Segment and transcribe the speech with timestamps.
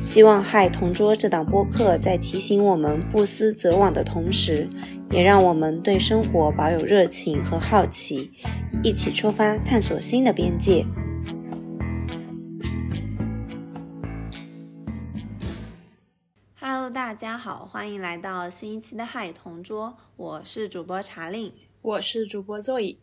[0.00, 4.66] 希望《嗨同桌》这档播客在提醒我们不思则罔的同时，
[5.10, 8.32] 也让我们对生活保有热情和好奇，
[8.82, 10.86] 一起出发探索新的边界。
[16.58, 22.98] Hello，大家好，欢迎来到新一期的《嗨同桌》，我是主播查令，我是主播座椅。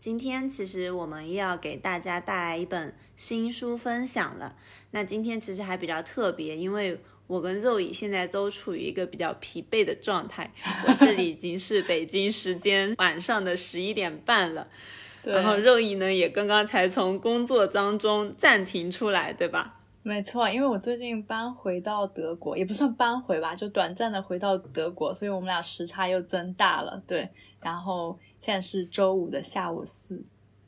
[0.00, 4.54] 今天其实我们又要给大家带来一本新书分享了。
[4.92, 10.52] 那今天其实还比较特别，因为我跟肉乙现在都处于一个比较疲惫的状态。
[10.86, 14.68] 我这里已经是北京时间晚上的十一点半了，
[15.24, 19.80] 然后肉乙呢也刚刚才从工作当中暂停出来，对吧？
[20.04, 27.02] 没错，因为我最近搬回到德国，也不算搬回吧，就短暂的回到德国，所以我们俩时差又增大了。
[27.04, 27.28] 对，
[27.60, 28.16] 然后。
[28.40, 30.22] 现在是周五的下午四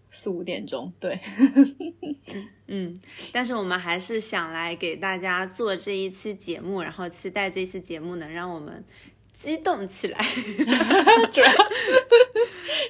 [0.08, 1.20] 四五点钟，对，
[2.66, 2.98] 嗯，
[3.32, 8.84] 但是我们还是想来给大家做这一期节目，然后期待这期节目能让我们
[9.32, 10.18] 激动起来。
[11.30, 11.48] 主要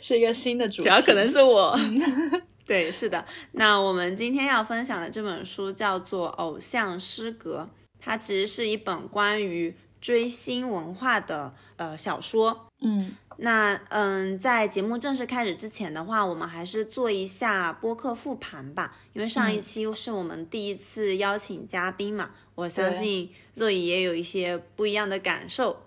[0.00, 1.78] 是一个新的主题，主要可能是我。
[2.64, 3.26] 对，是的。
[3.52, 12.68] 那我们今天要分享的这本书叫做《偶像失格》，它其实是一本关于追星文化的呃小说。
[12.80, 13.14] 嗯。
[13.42, 18.94] 那嗯，在节目正式开始之前的话，我们还是做一下播客复盘吧。
[19.14, 25.84] 因为上一期是我们第一次邀请嘉宾嘛，我相信若雨也有一些不一样的感受。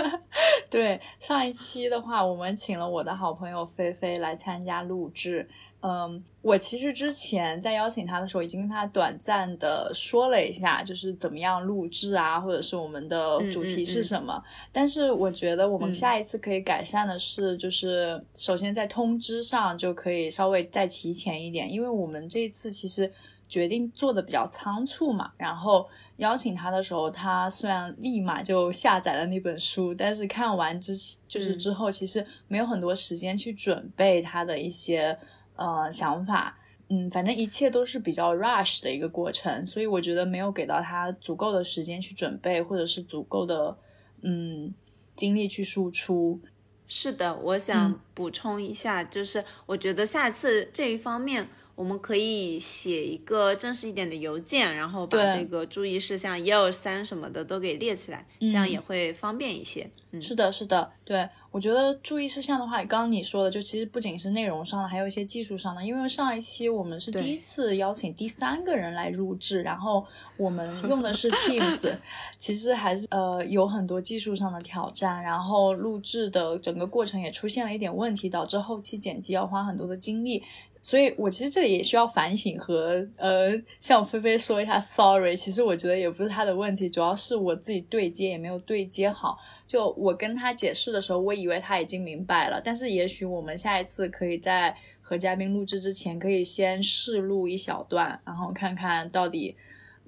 [0.70, 5.48] 对，上一期的话，我们请了我的好朋友菲菲来参加录制。
[5.80, 14.40] 嗯，我其实之前在邀请他的时候，已经跟他短暂的说了一下，就是怎么样录制啊，或者是我们的主题是什么。
[14.70, 23.12] 但是我觉得我们下一次可以改善的是，就是首先在通知上就可以稍微再提前一点，因为我们这次其实
[23.48, 25.32] 决定做的比较仓促嘛。
[25.36, 25.84] 然后
[26.18, 30.94] 邀请他的时候，他虽然立马就下载了那本书，但是看完之
[31.26, 35.18] 就是之后，其实没有很多时间去准备他的一些。
[35.56, 36.58] 呃，想法，
[36.88, 43.76] 嗯，反正一切都是比较 rush 的一个过程，所以我觉得没有给到他足够的时间去准备，或者是足够的
[44.22, 44.72] 嗯
[45.14, 46.40] 精力去输出。
[46.86, 51.48] 是的，我想补充一下，就是我觉得下次这一方面。
[51.76, 59.88] 我们可以写一个正式一点的邮件，然后把这个注意事项一二三什么的都给列起来，这样也会方便一些。
[60.10, 65.84] 嗯，是的，是的，对，我觉得注意事项的话，刚刚你说的，就其实不仅是内容上的，还有一些技术上的。
[65.84, 70.02] 因为上一期我们是第一次邀请第三个人来录制，然后
[70.38, 71.94] 我们 用的是 Teams，
[72.38, 80.42] 其实还是呃有很多技术上的挑战，然后录制的整个过程也出现了一点问题，导致后期剪辑要花很多的精力。
[80.86, 85.34] 所以，我其实这里也需要反省和呃，向菲菲说一下 sorry。
[85.34, 89.36] 其实我觉得也不是他的问题，主要是我自己对接也没有对接好。
[89.66, 99.56] 就我跟他解释的时候，我以为他已经明白了，但是也许我们下一次可以在和嘉宾录制之前，可以先试录一小段，然后看看到底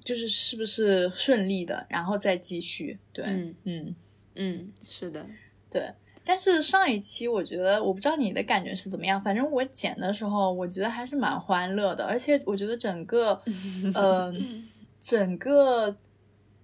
[0.01, 2.97] 就是是不是顺利的，然后再继续。
[3.11, 3.95] 对，嗯嗯
[4.35, 5.25] 嗯，是的，
[5.69, 5.91] 对。
[6.23, 9.19] 但是上一期我觉得，我不知道你的感觉是怎么样。
[9.21, 13.41] 反正我剪的时候，我觉得还是蛮欢乐的，而且我觉得整个，
[13.95, 14.63] 嗯，
[14.99, 15.95] 整个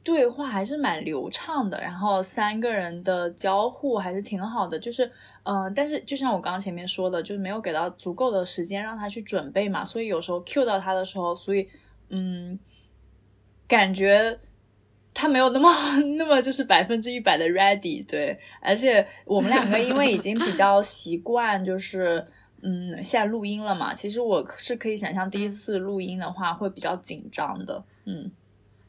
[0.03, 1.81] 对话还是蛮流畅的。
[1.81, 5.11] 然后三个人的交互还是挺好的，就是，
[5.43, 11.67] 嗯，但是就像我刚刚前面说的，就是没有给到足够的时间让他去准备嘛，所以有时候 Q 到他的时候，所以，
[12.09, 12.59] 嗯，
[13.67, 14.37] 感觉。
[15.15, 15.71] 他没有那么
[16.17, 22.23] 那么就是百分之一百的 ready，对，而且我们两个因为已经比较习惯，就是
[22.61, 28.29] 嗯，现在录音了嘛，其实我是可以想象第一次录音的话会比较紧张的，嗯，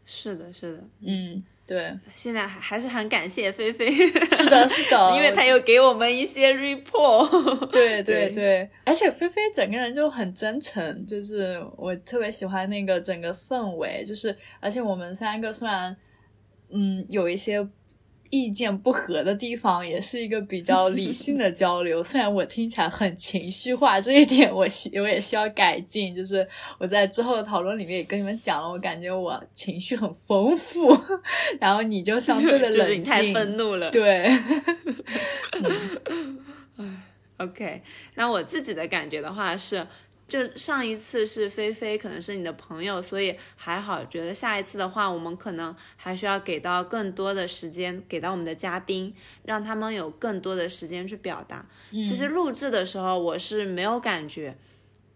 [0.04, 15.96] 是的，是的，嗯，对， 现在还还是很感谢菲菲，是的，是的， 因为他有给我们一些 report，对对对，而且菲菲整个人就很真诚，就是我特别喜欢那个整个氛围，就是而且我们三个虽然。
[16.70, 17.66] 嗯，有一些
[18.30, 22.02] 意见不合的地方，也是一个比较理性的 交流。
[22.02, 26.14] 虽然我听起来很情绪化，这一点我需我也需要改进。
[26.14, 26.46] 就是
[26.78, 30.88] 我在之后的讨论里面也跟你们讲了，我感觉我情绪很丰富，
[31.60, 33.04] 然后你就相对的 冷静。
[33.04, 33.90] 太愤怒了。
[33.92, 34.28] 对。
[37.38, 37.82] OK，
[38.14, 39.86] 那我自己的感觉的话是。
[40.28, 44.04] 就上一次是菲菲，可能是你的朋友，所以还好。
[44.06, 49.14] 觉得下一次的话，我们可能还需要给到更多的时间给到我们的嘉宾，
[49.44, 51.64] 让他们有更多的时间去表达。
[51.92, 54.56] 其实录制的时候我是没有感觉，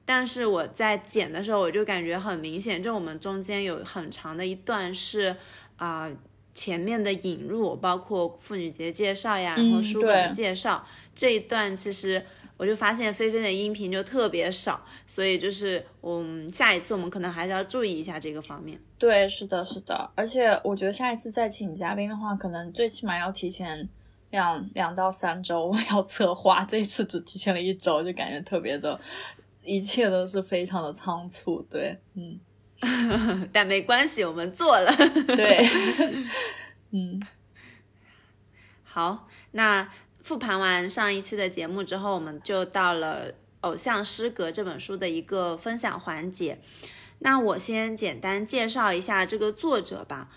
[0.05, 5.35] 但是我在剪的时候我就感觉很明显，就我们中间有很长的一段是
[5.75, 6.09] 啊
[6.55, 10.87] 前面的引入，包括妇女节介绍呀，然后书本的介绍
[11.17, 12.25] 这一段，其实。
[12.61, 18.79] 我就发现菲菲的音频就特别少，所以就是嗯，下一次我们可能还是要注意一下这个方面。
[18.99, 23.89] 对，是的，是的，而且我觉得下一次再请嘉宾的话，可能最起码要提前
[24.29, 29.01] 两两到三周 要策划，这一次只提前了一周，就感觉特别的，
[29.65, 31.67] 一切都是非常的仓促。
[31.71, 32.39] 对，嗯，
[33.51, 34.95] 但没关系，我们做了。
[35.35, 35.67] 对，
[36.93, 37.23] 嗯，
[38.85, 39.89] 好，那。
[40.23, 46.61] 复盘完上一期的节目之后，我们就到了《偶像失格》这本书的一个分享环节。
[47.21, 50.31] 那我先简单介绍一下这个作者吧。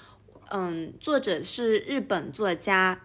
[0.49, 3.01] 嗯，作者是日本作家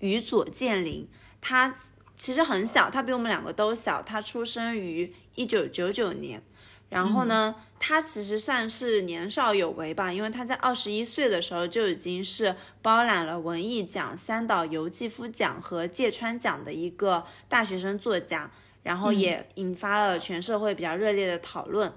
[0.00, 1.08] 宇佐健林，
[1.40, 1.74] 他
[2.16, 4.02] 其实很小，他比我们两个都小。
[4.02, 6.42] 他出生于一九九九年。
[6.88, 18.52] 然后呢，他其实算是年少有为吧，因为他在二十一岁的时候就已经是包揽了文艺奖、三岛由纪夫奖和芥川奖的一个大学生作家，
[18.84, 21.92] 然后也引发了全社会比较热烈的讨论。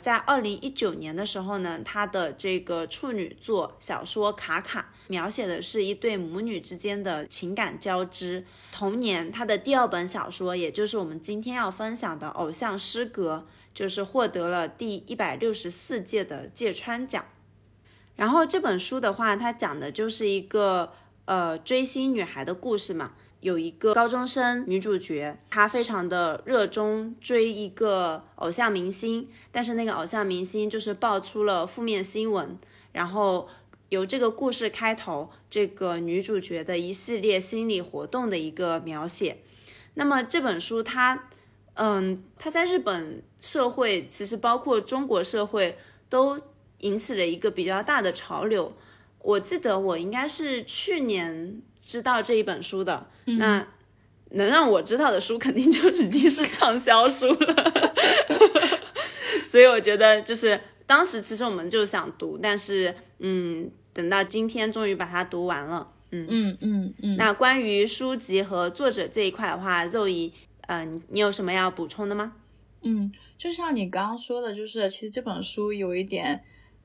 [0.00, 8.46] 在二零一九年的时候呢，他的这个处女作小说《卡卡》描写的是一对母女之间的情感交织。
[8.72, 13.46] 同年，他的第二本小说，也就是我们今天要分享的《偶像诗歌》。
[13.76, 17.26] 就是获得了第一百六十四届的芥川奖，
[18.14, 20.94] 然后这本书的话，它讲的就是一个
[21.26, 23.12] 呃追星女孩的故事嘛。
[23.40, 32.58] 有一个高中生女主角，她非常的热衷追一个偶像明星，但是那个偶像明星就是爆出了负面新闻，
[32.92, 33.46] 然后
[33.90, 39.42] 由这个故事开头，这个女主角的一系列心理活动的一个描写。
[39.92, 41.28] 那么这本书它。
[41.78, 45.78] 嗯，它在日本社会，其实包括中国社会，
[46.08, 46.36] 都
[46.80, 48.76] 引起了一个比较大的潮流。
[49.20, 53.06] 我记得我应该是去年知道这一本书的，
[53.38, 53.64] 那
[54.30, 57.92] 能让我知道的书，肯定就已经是畅销书了。
[59.46, 65.92] 所以我觉得，就是当时其实我们就想读，但是嗯，等到今天终于把它读完了。
[66.10, 67.16] 嗯嗯嗯嗯。
[67.16, 70.32] 那关于书籍和作者这一块的话，肉姨。
[70.68, 72.32] 嗯，你有什么要补充的吗？
[72.86, 76.40] 嗯，就像你刚刚说的，就是其实这本书有一点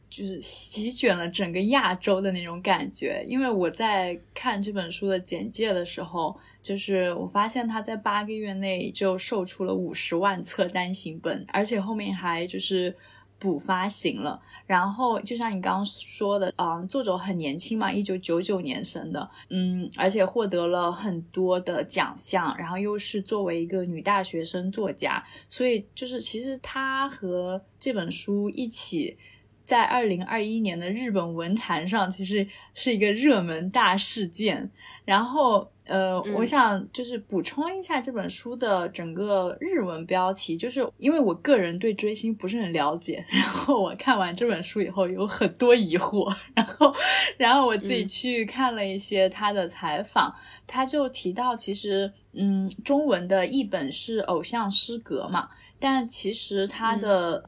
[0.09, 3.23] 就是席卷了整个亚洲的那种感觉。
[3.27, 12.95] 因为我在看这本书的简介的时候，就是我发现他在八个月内就售出了五十万册单行本，而且后面还就是。
[13.41, 29.17] 补发行了，然后就像你刚刚说的，嗯，作者很年轻嘛，一九九九年生的，嗯，而且获得了很多的奖项，然后又是作为一个女大学生作家，所以就是其实她和这本书一起
[29.63, 34.69] 在二零二一年的日本文坛上，其实是一个热门大事件，
[35.05, 35.67] 然后。
[35.87, 46.93] 呃，我想就是补充一下这本书的整个日文标题，就是因为我个人对追星不是很了解， 然后我看完这本书以后有很多疑惑，然后，
[47.35, 50.33] 然后我自己去看了一些他的采访，
[50.67, 57.43] 他就提到其实，嗯，中文的译本是偶像诗格嘛，但其实他的。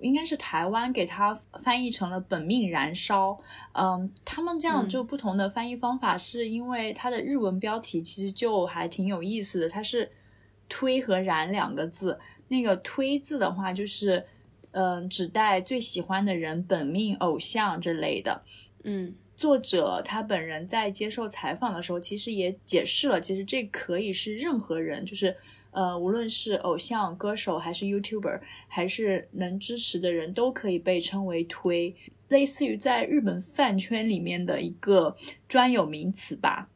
[0.00, 3.38] 应该是台湾给它翻译成了“本命燃烧”。
[3.72, 9.68] 嗯，他们这样就不同的翻译方法，是因为它的日文标题其实就还挺有意思的。
[9.68, 10.10] 它是
[10.68, 12.18] “推”和“燃”两个字。
[12.48, 14.26] 那个“推”字的话，就是
[14.72, 18.42] 嗯，指代最喜欢的人、本命偶像之类的。
[18.82, 25.36] 嗯，作者他本人在接受采访的时候，其实也解释了，其实这可以是任何人，就是。
[25.74, 31.94] 呃，无论是偶像、歌手，还是 YouTuber，还是能支持的人，都可以被称为推，
[32.28, 35.16] 类似于在日本饭圈里面的一个
[35.48, 36.70] 专有名词吧。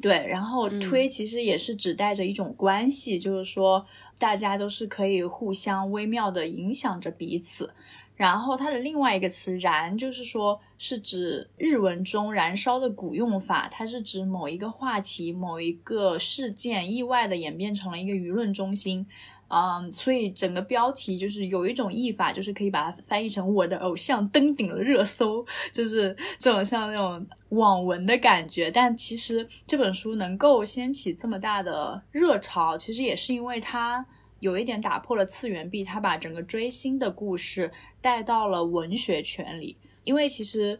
[0.00, 3.86] 对，然后推其实也是指代着一种关系，就是说
[4.18, 7.74] 大家都是可以互相微妙的影响着彼此。
[8.16, 19.06] 然后它的另外一个词“燃”就是说是指日文中燃烧的古用法，它是指某一个话题、某一个事件意外的演变成了一个舆论中心。
[19.48, 28.70] 嗯，所以整个标题就是有一种译法，就是可以把它翻译成“我的偶像登顶了热搜”，就是这种像那种网文的感觉。
[28.70, 34.04] 但其实这本书能够掀起这么大的热潮，其实也是因为它
[34.44, 37.70] 有一点打破了次元壁，他把整个追星的故事
[38.00, 39.76] 带到了文学圈里。
[40.04, 40.78] 因为其实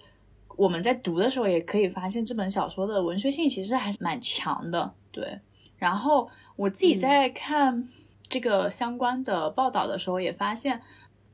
[0.56, 4.92] 我们在读的时候也可以发现，这本小说的文学性其实还是蛮强的。
[5.10, 5.40] 对，
[5.78, 7.84] 然后我自己在看。
[8.26, 10.80] 这个相关的报道的时候也发现，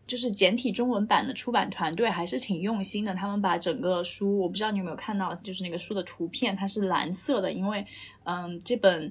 [0.07, 3.15] 就是简体中文版的出版团队还是挺用心的。
[3.15, 7.87] 他们把整个书，我不知道你有没有看到，就是那个书的图片，它是蓝色的，因为
[8.25, 9.11] 嗯，这本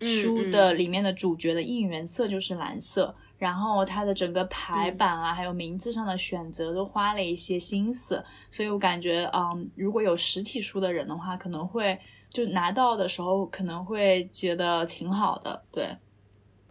[0.00, 3.14] 书的里面的主角的应援色就是蓝色。
[3.38, 15.88] 然后它的整个排版啊，还有名字上的选择都花了一些心思，所以我感觉嗯，如果有实体书的人的话，可能会就拿到的时候可能会觉得挺好的，对。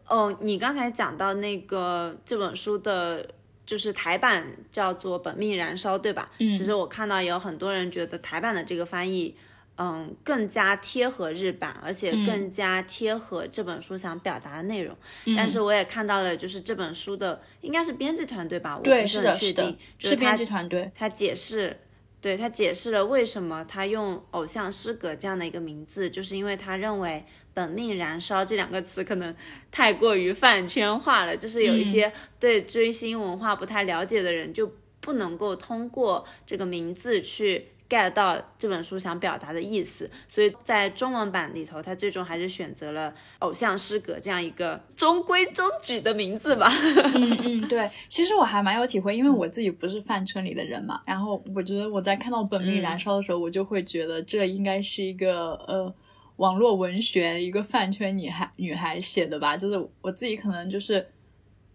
[0.08, 3.28] 哦，你刚才讲到那个这本书的，
[3.66, 6.30] 就是台版叫做《本命燃烧》，对吧？
[6.38, 6.54] 嗯。
[6.54, 9.36] 其实我看到有很多人觉得台版的这个翻译，
[9.80, 14.96] 嗯，更加贴合日版，而且更加贴合这本书想表达的内容。
[15.26, 15.36] 嗯。
[15.36, 18.78] 但是我也看到了，就是这本书的应该是编辑团队吧？
[18.78, 19.78] 我不是很确定。
[19.98, 20.92] 是编辑团队。
[20.94, 21.80] 他解释。
[22.22, 27.24] 对他解释了为什么他用“偶像诗歌”这样的一个名字，就是因为他认为
[27.56, 29.34] “本命燃烧”这两个词可能
[29.72, 34.70] 太过于饭圈化了，就是有一些对追星文化不太了解的人就
[35.00, 37.70] 不能够通过这个名字去。
[37.90, 46.72] Get 到这本书想表达的意思，所以在中文版里头，他最终还是选择了“偶像诗歌”这样一个中规中矩的名字吧。
[47.16, 51.02] 嗯嗯，对，其实我还蛮有体会，因为我自己不是饭圈里的人嘛。
[51.06, 55.92] 然后我觉得我在看到“本命燃烧”的时候，我就会觉得这应该是一个呃
[56.36, 59.58] 网络文学一个饭圈女孩女孩写的吧。
[59.58, 61.06] 就是我自己可能就是。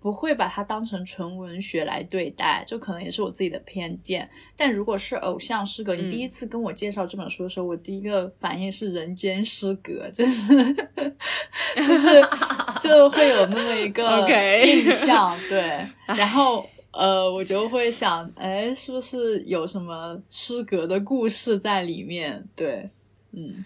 [0.04, 4.28] 不会把它当成纯文学来对待，就可能也是我自己的偏见。
[4.54, 10.54] 但如果是偶像诗歌，你第一次跟我介绍这本书的时候，我第一个反应是人间失格，就是
[11.74, 12.08] 就是
[12.78, 14.28] 就会有那么一个
[14.62, 15.58] 印象，对。
[16.06, 22.46] 然后呃，我就会想，哎，是不是有什么失格的故事在里面？
[22.54, 22.90] 对，
[23.32, 23.64] 嗯，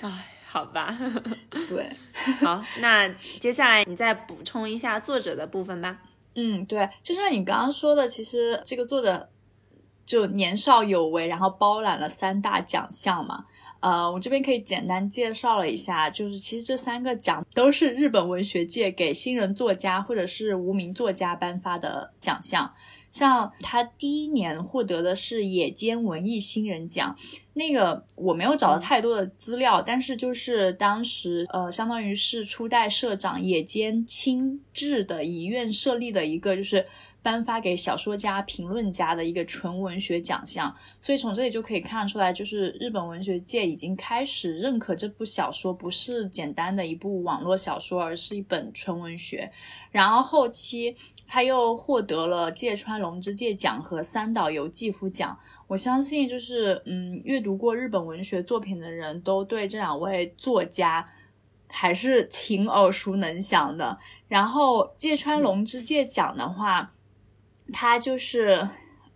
[0.00, 0.26] 哎。
[0.52, 0.92] 好吧，
[1.68, 1.88] 对，
[2.40, 6.00] 好，那接下来你再补充一下作者的部分吧。
[6.34, 9.30] 嗯，对，就像你刚刚说的，其实这个作者
[10.04, 13.44] 就年少有为，然后包揽了三大奖项嘛。
[13.78, 22.74] 呃，我这边可以简单介绍了一下，就是其实这三个奖都是日本文学界给新人作家或者是无名作家颁发的奖项。
[23.10, 27.16] 像他第一年获得的是野间文艺新人奖，
[27.54, 36.86] 那个我没有找到太多的资料，但是就是当时呃，相当于是初代社长野间清志的遗愿设立的一个就是。
[37.22, 49.52] 颁发给小说家、评论家的一个纯文学奖项，所以从这里就可以看出来，就是日本文学界已经开始认可这部小说不是简单的一部网络小说，而是一本纯文学。
[49.90, 55.38] 然后后期他又获得了芥川龙之介奖和三岛由纪夫奖。
[55.70, 61.08] 我相信，就是嗯，阅读过日本文学作品的人都对这两位作家
[61.68, 63.96] 还是挺耳熟能详的。
[64.26, 66.92] 然后芥川龙之介奖的话。
[67.72, 68.68] 他就是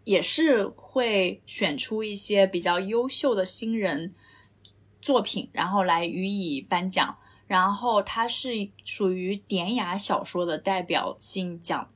[0.05, 4.15] 也是会选出一些比较优秀的新人
[5.03, 7.17] 作品，然后来予以颁奖。
[7.49, 8.51] 然后它是
[8.85, 11.91] 属于典雅小说的代表性奖。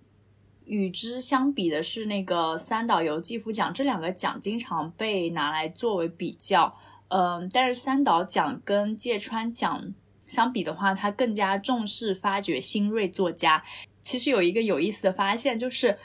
[0.68, 6.72] 与之相比的是，那个三岛由纪夫奖这两个奖经常被拿来作为比较。
[7.08, 9.92] 嗯，但是三岛奖跟芥川奖
[10.26, 13.64] 相比的话，它更加重视发掘新锐作家。
[14.00, 15.98] 其实有一个有意思的发现就是。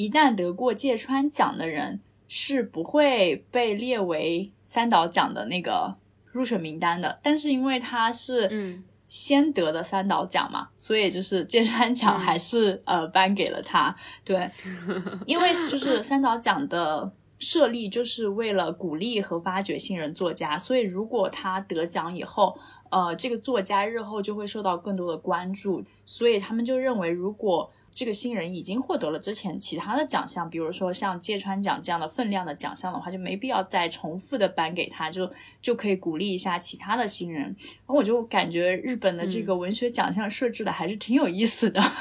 [0.00, 1.98] 一旦得过芥川奖的人
[2.28, 5.96] 是不会被列为三岛奖的那个
[6.30, 13.92] 入选名单的，但是因为他是嗯先得的三岛奖嘛，所以就是芥川奖还是呃颁给了他。
[14.24, 14.48] 对，
[15.26, 17.10] 因为就是三岛奖的
[17.40, 22.56] 设立就是为了鼓励和发掘新人作家，所以如果他得奖以后，
[22.90, 27.68] 呃，这个作家日后就会受到更多的关注，所以他们就认为如果。
[27.98, 35.28] 这个新人已经获得了之前其他的奖项，比如说像芥川奖这样的分量的奖项的话，就没必要再重复的颁给他，就
[35.60, 37.42] 就可以鼓励一下其他的新人。
[37.42, 41.82] 然后我就感觉日本的这个文学奖项设置的还是挺有意思的。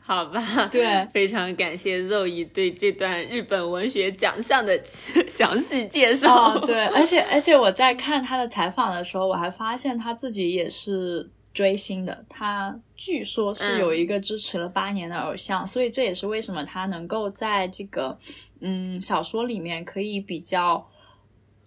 [0.00, 6.54] 好吧，对，非常感谢肉姨对这段日本文学奖项的详细介绍。
[6.54, 12.24] 哦，对， 而且而且我在看他的采访的时候，我还发现他自己也是追星的。
[12.28, 18.18] 他据说是有一个支持了八年的偶像，所以这也是为什么他能够在这个
[18.60, 20.88] 嗯小说里面可以比较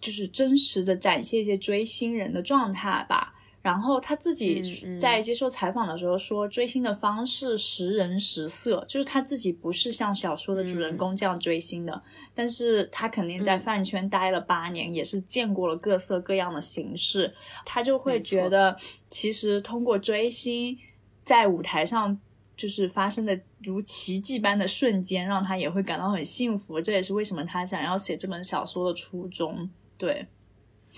[0.02, 3.35] 就是真实的展现一些追星人的状态吧。
[3.66, 4.62] 然后他自己
[5.00, 12.04] 在接受采访的时候说，追星的方式时人时色，就是他自己不是像小说的主人公这样追星的，
[12.36, 17.34] 但是他肯定在饭圈待了八年，也是见过了各色各样的形式，
[17.66, 18.78] 他就会觉得，
[19.10, 20.78] 其实通过追星，
[21.24, 22.22] 在舞台上
[22.56, 29.68] 就是发生的如奇迹般的瞬间，让他也会感到很幸福，这也是为什么他想要写这本小说的初衷。
[29.98, 30.28] 对，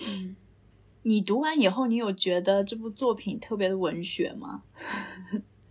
[0.06, 0.36] 嗯。
[1.08, 4.60] 你读完以后，你有觉得这部作品特别的文学吗？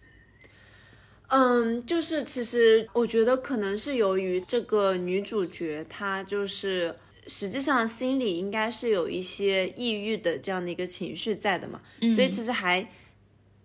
[1.30, 6.96] 嗯，就是其实我觉得可能是由于这个女主角她就是
[7.28, 11.82] 实际上心里应该是有一些抑郁的这样的一个情绪在的嘛，
[12.16, 12.90] 所以其实还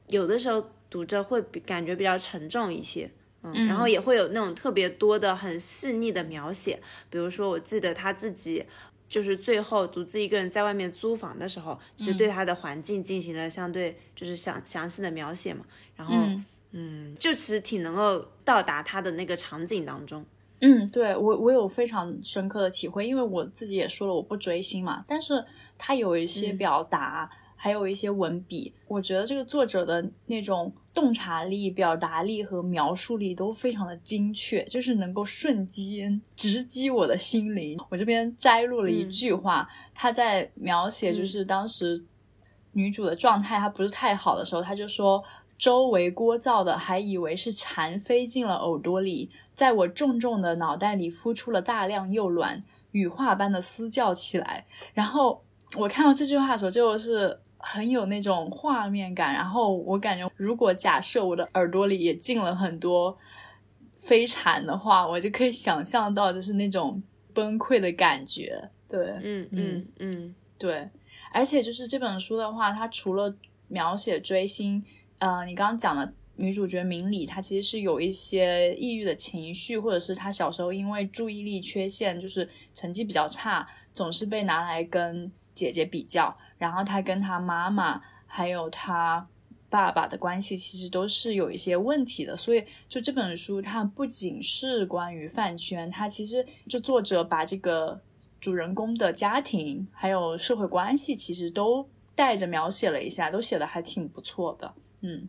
[0.08, 3.10] 有的时候读着会比感觉比较沉重一些，
[3.42, 8.66] 嗯，然后也会有那种特别多的很细腻的描写，比如说我记得她自己。
[9.12, 15.66] 就是最后独自一个人在外面租房的时候，其实对他的环境进行了相对就是详详细的描写嘛。
[15.95, 16.14] 然后，
[16.71, 20.25] 嗯，就其实挺能够到达他的那个场景当中。
[20.62, 25.45] 嗯，对我我有非常深刻的体会，因为我自己也说了我不追星嘛，但是
[25.76, 27.31] 他有一些表达。
[27.64, 37.78] 还有一些文笔，我觉得这个作者的那种洞察力、表达力和描述力都非常的精确，就是能够瞬间直击我的心灵。
[37.88, 42.04] 我这边摘录了一句话，他在描写就是当时
[42.73, 45.23] 女主的状态，她不是太好的时候，他就说
[45.57, 55.45] ：“周围聒噪的，还以为是蝉飞进了耳朵里，在我重重的脑袋里孵出了大量幼卵，羽化般的嘶叫起来。”然后
[55.76, 57.38] 我看到这句话的时候，就是。
[57.64, 63.16] 很有那种画面感，然后我感觉，如果假设我的耳朵里也进了很多
[63.97, 67.01] 飞蝉的话，我就可以想象到，就是那种
[67.33, 68.68] 崩溃的感觉。
[68.88, 70.88] 对，嗯嗯嗯，对。
[71.33, 73.35] 而且就是这本书的话，它除了
[73.68, 74.85] 描写追星，
[75.18, 86.37] 呃，你刚刚讲的女主角明理，她其实是有一些抑郁的情绪，或者是她小时候因为注意力缺陷，就是成绩比较差，总是被拿来跟姐姐比较。
[86.62, 89.27] 然后他跟他妈妈还有他
[89.68, 98.01] 爸爸的关系其实都是有一些问题的，所以就这本书它不仅是关于饭圈，它其实就作者把这个
[98.40, 105.29] 主人公的家庭还有社会关系其实都带着描写了一下，都写的还挺不错的，嗯。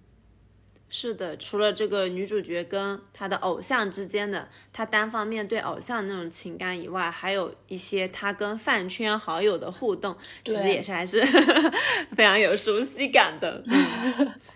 [0.96, 11.20] 是的，除了这个女主角跟她的偶像之间的她单方面对偶像那种情感以外，还有一些她跟饭圈好友的互动，其实也是还是
[12.16, 13.64] 非常有熟悉感的。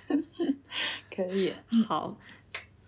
[1.10, 1.52] 可以，
[1.88, 2.16] 好，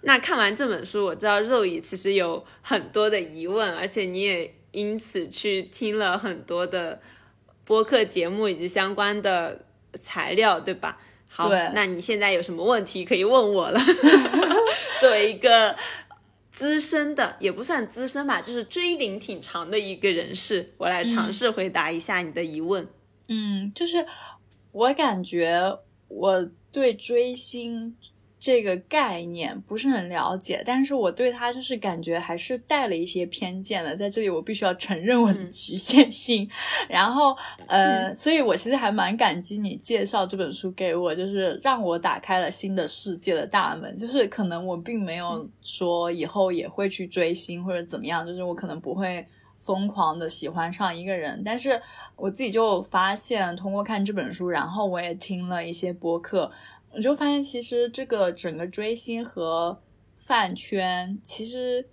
[0.01, 7.01] 那看完这本书，我知道肉乙其实有很多的疑问，而且你也因此去听了很多的
[7.65, 9.65] 播客节目以及相关的
[9.99, 11.01] 材料，对吧？
[11.29, 13.79] 好，那你现在有什么问题可以问我了？
[14.99, 15.73] 作为一个
[16.51, 22.85] 资深的，也不算资深吧，就是追龄挺长的一个人士，我来尝试回答一下你的疑问。
[23.29, 24.05] 嗯，就是
[24.73, 27.95] 我感觉我对追星。
[28.39, 36.49] 这个概念不是很了解，但是我对他就是感觉还是带了一些偏见的，在这里我必须要承认我的局限性。
[36.87, 37.35] 然后，
[37.67, 43.97] 呃，所以我其实还蛮感激你介绍这本书给我，就是让我打开了新的世界的大门。
[43.97, 51.81] 就是可能我并没有说以后也会去追星或者怎么样，就是我可能不会疯狂的喜欢上一个人，但是
[52.15, 56.49] 我自己就发现，通过看这本书，然后我也听了一些播客。
[56.93, 59.81] 我就发现，其实这个整个追星和
[60.17, 61.87] 饭圈，其实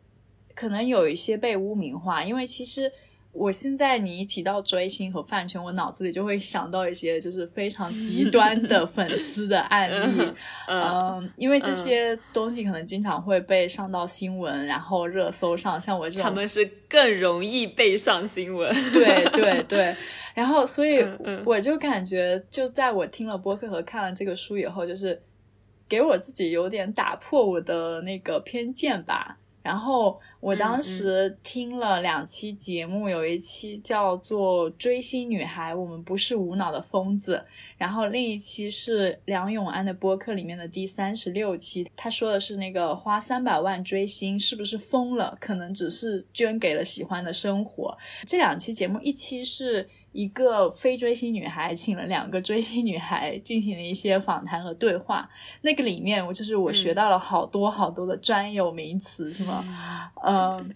[0.54, 2.92] 可能有一些被污名化，因为其实。
[3.36, 10.32] 我现在你一提到追星和饭圈，我脑子里就会想到一些就是非常极端的粉丝的案例，
[10.68, 19.94] 嗯，因为这些东西可能经常会被上到新闻，然后热搜上，像我这种，他们是更容易被上新闻，对对对，
[20.34, 21.04] 然后所以
[21.44, 25.20] 我就感觉，就在我听了播客和看了这个书以后，就是
[25.88, 29.38] 给我自己有点打破我的那个偏见吧。
[29.66, 37.44] 然后我当时听了两期节目，有一期叫做《追星女孩》，我们不是无脑的疯子。
[37.76, 45.36] 然后另一期是梁永安的播客里面的第三十六期，他说的是那个花三百万追星是不是疯了？
[45.40, 47.98] 可能只是捐给了喜欢的生活。
[48.24, 49.88] 这两期节目，一期是。
[50.16, 55.28] 一个非追星女孩请了两个追星女孩进行了一些访谈和对话，
[55.60, 59.64] 那个里面我就是我学到了好多好多的专有名词，什么，
[60.24, 60.74] 嗯，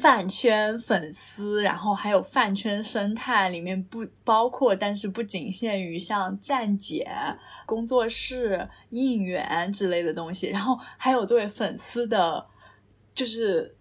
[0.00, 7.06] 饭圈粉丝，然后还有饭圈生态里面不包括，但是不仅限于像站姐、
[7.66, 12.46] 工作室、应援之类的东西，然后还有作为粉丝的，
[13.14, 13.74] 就是。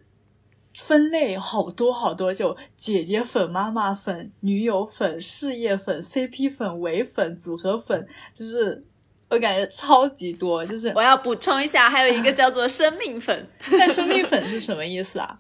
[0.78, 8.86] 分类好多好多，就姐姐粉、妈妈粉、女友粉、事业粉、CP 粉、唯粉、组合粉，就是
[9.28, 10.63] 我感觉超级多。
[10.63, 13.50] 就是我要补充一下，还有一个叫做生命粉。
[13.72, 15.40] 那生命粉是什么意思啊？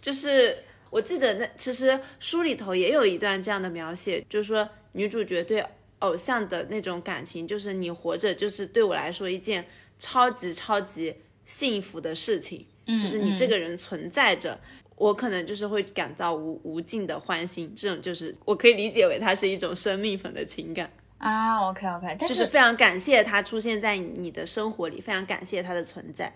[0.00, 0.56] 就是
[0.90, 5.64] 我记得那其实书里头也有一段这样的描写，就是说女主角对
[5.98, 9.66] 偶像的那种感情，就是你活着就是对我来说一件
[9.98, 12.66] 超级超级幸福的事情。
[12.86, 14.58] 就是你这个人存在着，
[14.96, 21.68] 我可能就是会感到无无尽的欢欣，这种就是我可以理解为它是一种生命粉的情感啊。
[21.68, 26.32] OK OK，就是非常感谢他出现在你的生活里，非常感谢他的存在。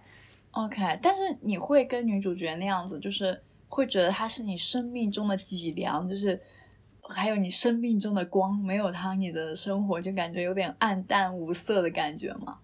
[0.52, 6.40] OK，但是你会跟女主角那样子，就是会觉得她是你生命中的脊梁，就是
[7.02, 12.58] 还有你生命中的光，没有她，你的生活就感觉有点暗淡无色的感觉吗？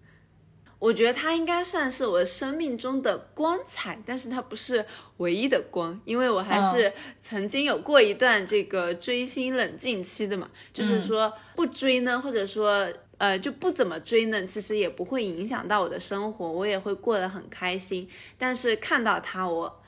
[0.77, 4.85] 我觉得它应该算是我生命中的光彩，但是它不是
[5.17, 18.07] 唯一的光，因为我还是曾经有过一段这个追星冷静期的嘛，就是说不追呢，或者说呃就不怎么追呢，其实也不会影响到我的生活，我也会过得很开心。
[18.37, 19.81] 但是看到他，我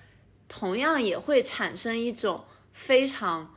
[0.48, 3.54] 同样也会产生一种非常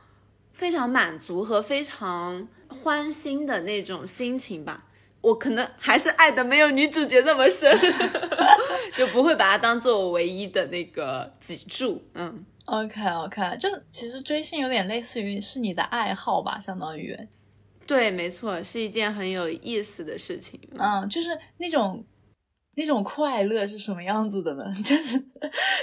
[0.51, 4.83] 非常满足和非常欢欣的那种心情吧。
[5.21, 7.71] 我可能还是爱的没有女主角那么深，
[8.97, 12.01] 就不会把它当做我唯一的那个脊柱。
[12.15, 17.15] 嗯，OK OK，就其实追星有点类似于是你的爱好吧，相当于。
[17.85, 20.59] 对，没错，是一件很有意思的事情。
[20.77, 22.03] 嗯，就是那种
[22.75, 24.73] 那种快乐是什么样子的呢？
[24.83, 25.23] 就 是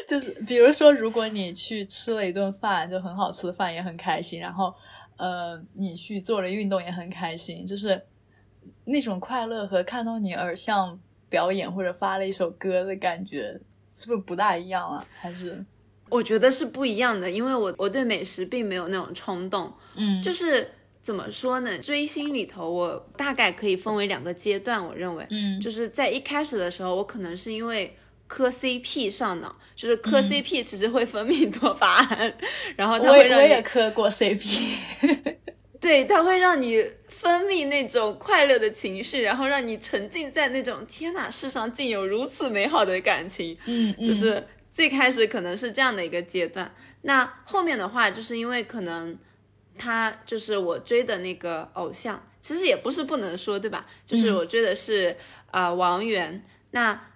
[0.08, 4.74] 就是，比如说，如果你去吃了一顿饭，就很好吃的饭也很开心，然后
[5.16, 8.02] 呃，你去做了运动也很开心，就是。
[8.90, 10.98] 那种快乐和看到你偶像
[11.28, 13.58] 表演或者发了一首歌的感觉，
[13.92, 15.04] 是不是不大一样啊？
[15.20, 15.62] 还是
[16.08, 19.70] 我觉得是不一样的，因为我我对美食并没有那种冲动。
[19.94, 20.70] 嗯，就是
[21.02, 21.78] 怎么说呢？
[21.78, 24.82] 追星里头，我大概可以分为两个阶段。
[24.82, 27.94] 我认为，嗯，就是在一开始的时候，我可能是因为
[28.26, 32.32] 磕 CP 上脑，就是磕 CP 其实会分泌多巴胺，
[32.76, 35.36] 然后它会让我也磕过 CP，
[35.78, 36.82] 对，它会让你。
[37.20, 43.58] 分泌那种快乐的情绪，然后让你沉浸在那种天哪，世上竟有如此美好的感情。
[43.64, 46.72] 嗯，就是最开始可能是这样的一个阶段。
[47.02, 49.18] 那后面的话，就是因为可能
[49.76, 53.84] 他就是我追的那个偶像，其实也不是不能说，对吧？
[54.06, 55.16] 就是我追的是
[55.50, 56.44] 啊王源。
[56.70, 57.10] 那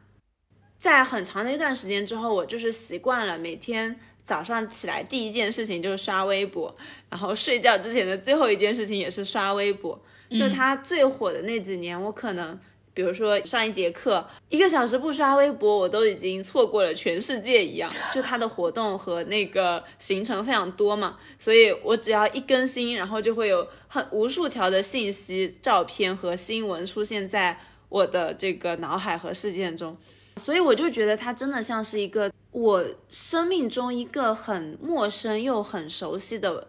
[0.79, 4.01] 在很长的一段时间之后，我就是习惯了每天。
[4.25, 6.75] 早上起来第一件事情就是刷微博，
[7.11, 10.01] 然后睡觉之前的最后一件事情也是刷微博。
[10.31, 12.59] 就他最火的那几年，我可能
[12.95, 17.91] 比如说上一节课一个小时不刷微博，我都已经错过了全世界一样。
[18.15, 27.59] 就他的活动和那个行程非常多嘛，所以我只要一更新，然后就会有很无数条的信息、照片和新闻出现在
[27.89, 29.97] 我的这个脑海和事件中。
[30.37, 36.69] 所以我就觉得他真的像是一个我生命中一个很陌生又很熟悉的，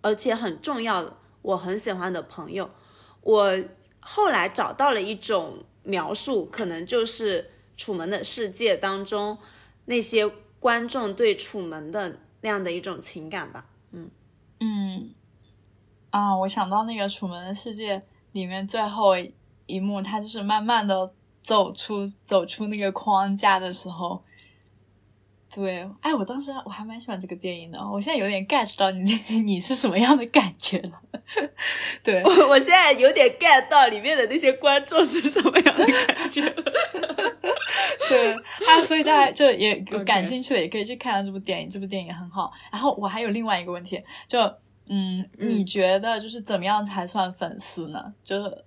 [0.00, 2.70] 而且很重要的，我很喜欢的朋友。
[3.20, 3.52] 我
[4.00, 7.42] 后来找到了一种描述，可能就是
[7.76, 9.36] 《楚门的世界》当中
[9.84, 10.26] 那些
[10.58, 13.66] 观众对楚门的那样的一种情感吧。
[13.92, 14.10] 嗯
[14.60, 15.14] 嗯
[16.10, 17.98] 啊，我想到那个《楚门的世界》
[18.32, 19.14] 里面最后
[19.66, 21.12] 一幕，他就是慢慢的。
[21.44, 24.24] 走出走出那个框架的时候，
[25.54, 29.12] 对，哎，我当时我还蛮喜欢这个电影的，我现在有点 get 到你
[29.44, 31.02] 你是什么样的感觉了。
[32.02, 36.42] 对，我我现在有点 get 到里面的那些观众是什么样的感觉。
[38.08, 38.32] 对
[38.66, 42.50] 啊，所以大家就也 感兴趣的也可以去看这部电影，这部电影很好。
[42.72, 44.40] 然后我还有另外一个问题，就
[44.88, 48.12] 嗯，你觉得就是怎么样才算粉丝呢？
[48.22, 48.64] 就是。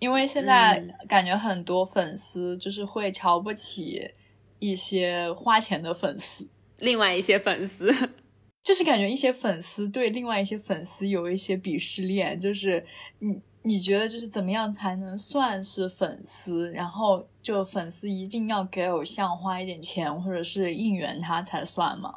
[0.00, 4.08] 因为现在感觉很多粉丝就是会瞧不起
[4.58, 6.46] 一些花钱的粉丝，
[6.78, 7.92] 另外一些粉丝，
[8.62, 12.84] 就是感觉一些粉丝对另外一些粉丝有一些鄙视链，就是
[13.20, 16.70] 你你觉得就是怎么样才能算是粉丝？
[16.72, 22.16] 然后就粉丝一定要给偶像花一点钱，或者是应援他才算吗？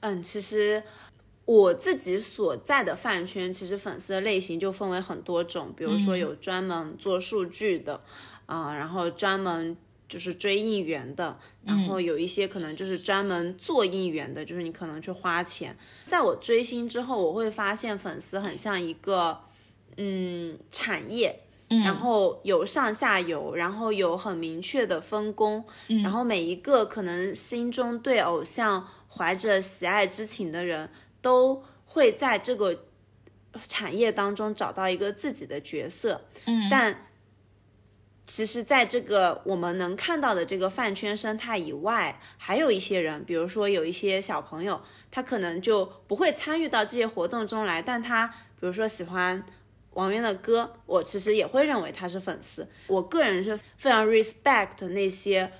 [0.00, 0.82] 嗯，其实
[1.44, 8.00] 我自己所在的饭圈，其实粉丝的类型就分为很多种，比如说有专门做数据的，
[8.46, 9.76] 啊、然后专门
[10.12, 15.74] 就是追应援的，然后有一些可能就是专门做应援的，就是你可能去花钱。
[16.04, 19.40] 在我追星之后，我会发现粉丝很像一个
[19.96, 21.40] 嗯产业。
[21.86, 25.64] 然后有上下游，然后有很明确的分工，
[26.02, 30.90] 然后每一个可能心中对偶像怀着喜爱之情的人，
[31.22, 32.84] 都会在这个
[33.66, 36.20] 产业当中找到一个自己的角色。
[36.44, 37.06] 嗯，但
[38.26, 44.80] 其实，在这个我们能看到的这个饭圈生态以外，还有一些人，比如说有一些小朋友，
[45.10, 49.44] 他可能就不会参与到这些活动中来，但他比如说喜欢。
[49.94, 52.66] 王源的歌，我其实也会认为他是粉丝。
[52.86, 55.52] 我个人是非常 respect 那些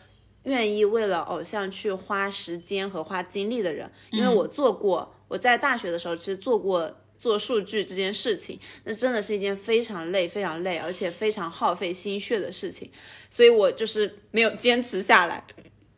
[0.45, 12.91] 愿意为了偶像去花时间和花精力的人，因为我做过，我在大学的时候其实做过做数据这件事情，那真的是一件非常累、非常累，而且非常耗费心血的事情，
[13.31, 15.45] 所以我就是没有坚持下来。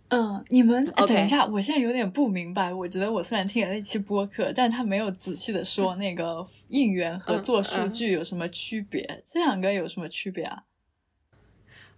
[0.09, 2.71] 嗯，你们、等一下，我现在有点不明白。
[2.75, 10.65] 我觉得我虽然听了那期播客，但他没有仔细的说那个应援和做数据有什么区别，这两个有什么区别啊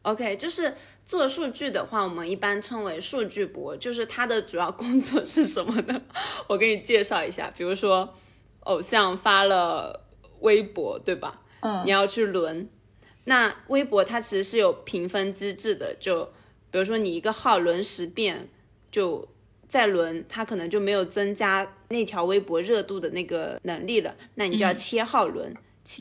[0.03, 0.73] ？OK，就是
[1.05, 6.01] 做数据的话，我们一般称为数据博，就是他的主要工作是什么呢？
[6.47, 8.15] 我给你介绍一下，比如说
[8.67, 10.05] 偶像发了
[10.41, 11.43] 微博，对吧？
[11.61, 12.69] 嗯你要去轮。
[13.25, 16.25] 那微博它其实是有评分机制的，就
[16.71, 18.49] 比如说你一个号轮十遍，
[18.93, 19.27] 就
[19.69, 25.53] 再轮，它可能就没有增加那条微博热度的那个能力了，那你就要切号轮。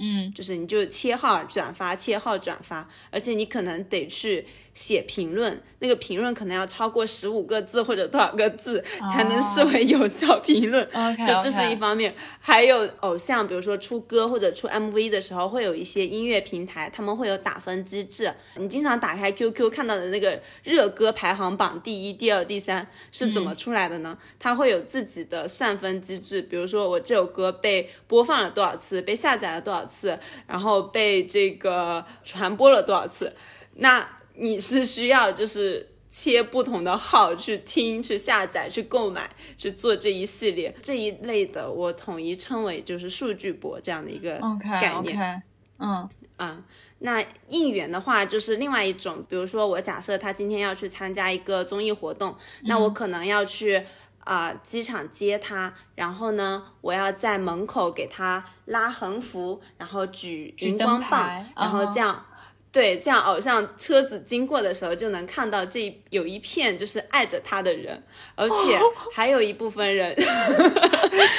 [0.02, 10.88] 嗯就是你就切号转发，切号转发，而且你可能得去写评论，那个评论可能要超过十五个字或者多少个字才能视为有效评论。
[11.26, 18.32] 就这是一方面，还有偶像，比如说出歌或者出 MV 的时候，会有一些音乐平台，他们会有打分机制。
[18.58, 24.18] 你经常打开 QQ 看到的那个热歌排行榜第一、第二、第三是怎么出来的呢？
[24.38, 33.34] 它会有自己的算分机制，比如说我这首歌被播放了多少次，被下载了多少次，然后被这个传播了多少次，
[33.76, 34.06] 那
[34.38, 35.92] 你是需要就是。
[36.18, 45.14] 切不同的号去听、去下载、去购买、去做这一系列这一类的，我统一称为就是数据博这样的一个 OK 概念。
[45.14, 45.42] OK，
[45.80, 46.64] 嗯啊、
[47.00, 53.86] 那应援的话就是另外一种，比如说我假设他今天要去参加一个综艺活动，那我可能要去
[54.22, 62.26] 啊、机场接他，然后呢，我要在门口给他拉横幅，然后举荧光棒，然后这样。
[62.76, 68.04] 对，这样偶像车子经过的时候，就能看到这一有一片就是爱着他的人，
[68.36, 68.78] 而且
[69.14, 70.14] 还有一部分人，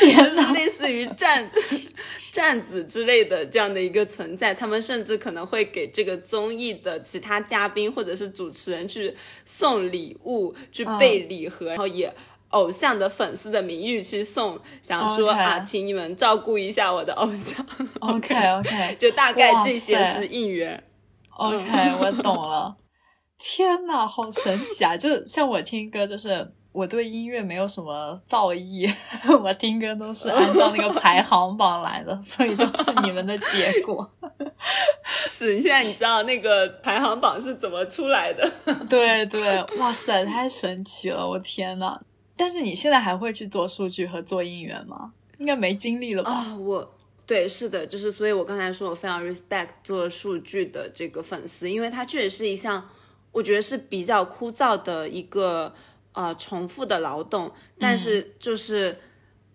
[0.01, 1.51] 就是类似于站
[2.33, 12.09] 站子之类的这样的一个存在，他们甚至可能会给这个综艺的其他嘉宾或者是主持人去送礼物，去备礼盒，然后以
[12.49, 17.67] 偶像的粉丝的名誉去送，想说啊，请你们照顾一下我的偶像。
[18.01, 20.83] ，OK OK 就大概这些是应援。
[21.37, 22.77] OK，我懂了。
[23.39, 24.97] 天呐，好神奇啊！
[24.97, 28.91] 就像我听歌，就是我对音乐没有什么造诣，
[29.43, 34.11] 我听歌都是按照那个排行榜来的，所以都是你们的结果。
[35.29, 38.51] 是，现在你知道那个排行榜是怎么出来的？
[38.89, 41.29] 对对，哇塞，太神奇了！
[41.29, 42.01] 我天呐！
[42.39, 45.13] 但是你现在还会去做数据和做应援吗？
[45.39, 46.31] 应该没精力了吧？
[46.33, 46.95] 啊、我
[47.27, 52.89] 对，是的，就是所以，我刚才说我非常 respect 做数据的这个粉丝，因为它确实是一项
[53.33, 55.75] 我觉得是比较枯燥的一个
[56.13, 58.97] 呃重复的劳动，但是就是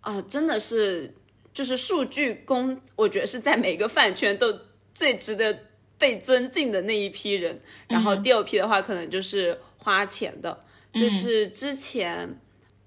[0.02, 1.16] 啊、真的是
[1.54, 4.60] 就是数据工，我觉得是在每个饭圈都
[4.94, 5.58] 最值得
[5.98, 7.62] 被尊敬的那一批人。
[7.88, 12.38] 然后第二批的话，可能就是花钱的，就是之前。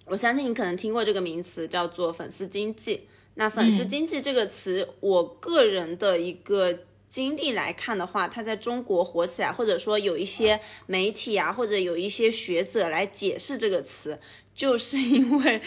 [0.06, 3.08] 我相信你可能听过这个名词，叫做粉丝经济。
[3.34, 14.18] 那粉丝经济这个词，我个人的一个经历来看的话，它在中国火起来，或者说有一些媒体啊，或者有一些学者来解释这个词，
[14.54, 15.60] 就是因为，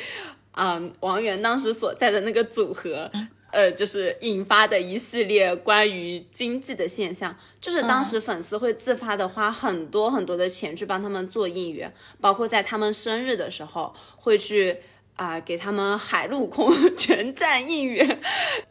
[0.52, 3.12] 嗯，王源当时所在的那个组合。
[3.50, 14.82] 呃，就是引发的一系列关于经济的现象，就是当时粉丝会自发的花很多很多的钱去帮他们做应援，包括在他们生日的时候会去
[15.18, 18.20] 啊、给他们海陆空 全站应援，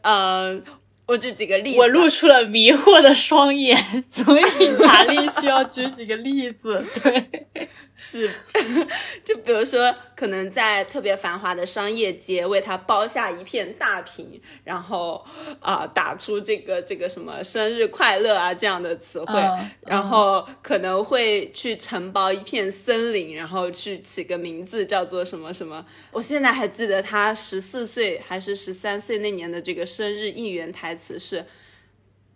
[0.01, 0.59] 呃。
[1.07, 3.77] 我举几个例，我露出了迷惑的双眼，
[4.11, 4.43] 所以
[4.77, 6.83] 查理需要举几个例子。
[7.01, 8.29] 对，是，
[9.25, 15.25] 就比如说，可能在特别繁华的商业街为他包下一片大屏，然后
[15.59, 25.83] 啊、打出这个这个什么生日快乐啊这样的词汇，嗯然后可能会去承包一片森林，然后去起个名字叫做什么什么。
[26.11, 31.43] 我现在还记得他十四岁还是十三岁那年的这个生日应援台词是。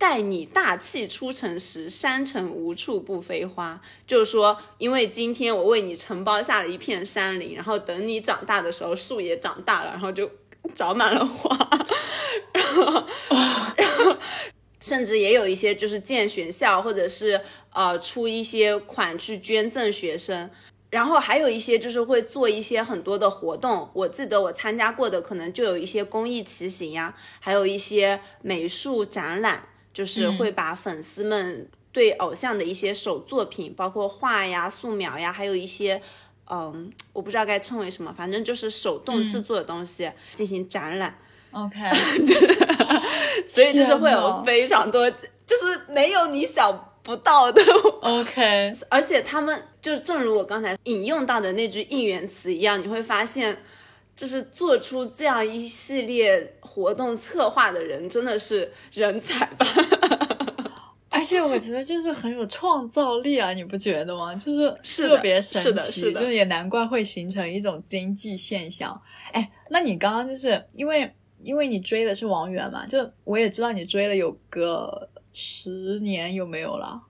[0.02, 3.80] 待你大气出尘时，山城无处不飞花。
[4.08, 10.28] 就是说，因为今天我为你承包下了一片山林，然后等你长大的时候，树也长大了，然后就
[10.74, 11.56] 长满了花。
[12.52, 13.06] 然后，
[13.78, 14.18] 然后，
[14.82, 17.40] 甚至也有一些就是建学校，或者是
[17.72, 20.50] 呃出一些款去捐赠学生。
[20.90, 36.02] 然后还有一些就是会做一些很多的活动，我记得我参加过的可能就有一些公益骑行呀，还有一些美术展览，就是会把粉丝们对偶像的一些手作品，包括画呀、素描呀，还有一些。
[36.54, 41.18] 嗯，我不知道该称为什么，反正就是手动制作的东西、进行展览
[41.52, 41.78] ，OK，
[43.48, 47.64] 所以就是会有非常多，就是没有你想不到的。
[48.04, 53.64] OK，而且他们就正如我刚才引用到的那句应援词一样，你会发现，
[54.16, 59.66] 就是做出这样一系列活动策划的人真的是人才吧？
[61.10, 64.34] 而且我觉得就是很有创造力啊，你不觉得吗？
[64.34, 69.00] 就是特别神奇，是的是的就是也难怪会形成一种经济现象。
[69.32, 77.02] 哎，那你刚刚就是因为因为你追的是王源嘛，就我也知道你追了有个十年有没有了？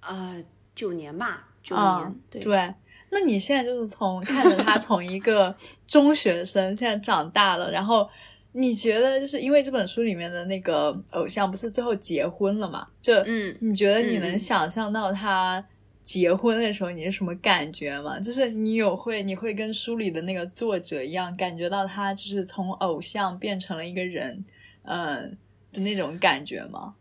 [0.00, 0.44] 呃，
[0.74, 2.74] 九年吧，九年，对。
[3.14, 5.54] 那你现在就是从看着他从一个
[5.86, 8.08] 中学生现在长大了，然后
[8.50, 12.86] 你觉得就是因为这本书里面的那个偶像不是最后结婚了嘛？
[13.00, 15.64] 就嗯，你觉得你能想象到他
[16.02, 18.18] 结婚的时候你是什么感觉吗？
[18.18, 24.42] 就是你有会你会跟书里的那个作者一样，感觉到他就是从偶像变成了一个人，
[24.82, 25.36] 嗯
[25.72, 26.94] 的那种感觉吗？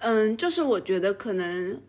[0.00, 1.80] 嗯，就是我觉得可能我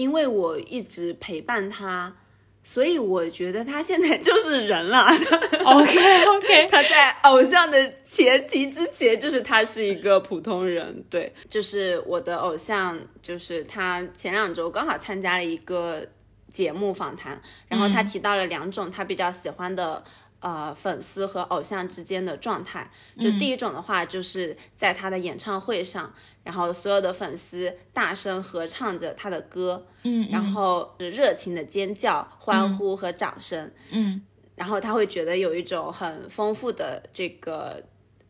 [0.00, 2.14] 因为我一直陪伴他，
[2.62, 5.04] 所以我觉得他现在就是人了。
[5.62, 11.04] OK OK，他在偶像的前提之前，就是他是一个普通人。
[11.10, 16.02] 对，就是我的偶像，就是他前两周刚好参加了一个
[16.48, 20.02] 节目访谈，然后他提到了两种他比较喜欢的。
[20.40, 34.22] 呃，粉丝和偶像之间的状态，就第一种的话，就是在他的演唱会上，然后所有的粉丝大声合唱着他的歌，嗯，然后是热情的尖叫、欢呼和掌声，嗯。
[34.54, 37.82] 然后他会觉得有一种很丰富的这个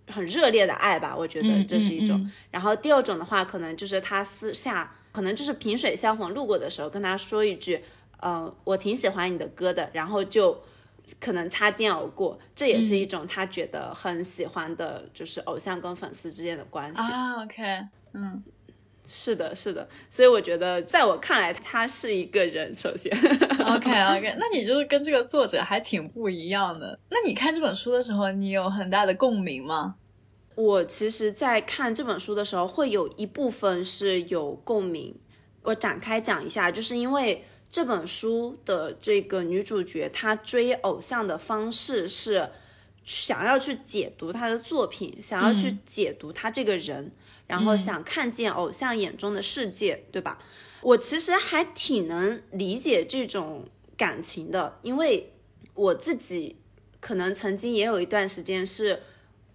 [0.09, 2.19] 很热烈的爱吧，我觉得嗯这是一种。
[2.19, 2.33] 嗯嗯。
[2.51, 7.85] 然后第二种的话，可能就是他私下可能就是萍水相逢路过的时候跟他说一句，
[8.19, 10.61] 呃，我挺喜欢你的歌的，然后就。
[11.19, 17.01] 可能擦肩而过，这也是一种他觉得很喜欢的，就是偶像跟粉丝之间的关系。
[17.01, 17.63] 啊 OK，
[18.13, 18.43] 嗯。
[19.13, 22.73] 是的，是的，所以我觉得，在我看来，他是一个人。
[22.77, 26.97] 首先，OK OK， 那你就是跟这个作者还挺不一样的。
[27.09, 29.97] 那你看这本书的时候，你有很大的共鸣吗？
[30.55, 35.19] 我其实，在看这本书的时候，会有一部分是有共鸣。
[35.63, 42.51] 我展开讲一下，就是因为这本书的这个女主角，她追偶像的方式是
[43.05, 47.13] 想要去解读她的作品，想要去解读她这个人，
[47.47, 50.39] 然后想看见偶像眼中的世界，对吧？
[50.83, 55.33] 我其实还挺能理解这种感情的，因为
[55.75, 56.57] 我自己
[56.99, 59.01] 可能曾经也有一段时间是。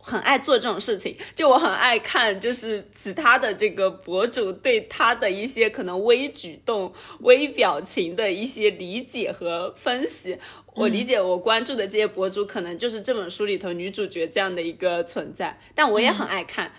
[0.07, 10.37] 很爱做这种事情，就我很爱看，就是其他的这个博主对他的一些可能微举动、微表情的一些理解和分析。
[10.75, 16.71] 我理解我关注的这些博主，可能就是这本书里头女主角这样的一个存在，但我也很爱看。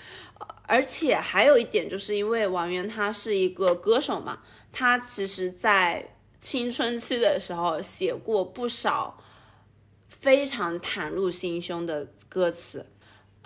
[0.69, 4.39] 而且还有一点，就是因为王源他是一个歌手嘛，
[4.71, 9.19] 他其实在青春期的时候写过不少
[10.07, 12.87] 非常袒露心胸的歌词。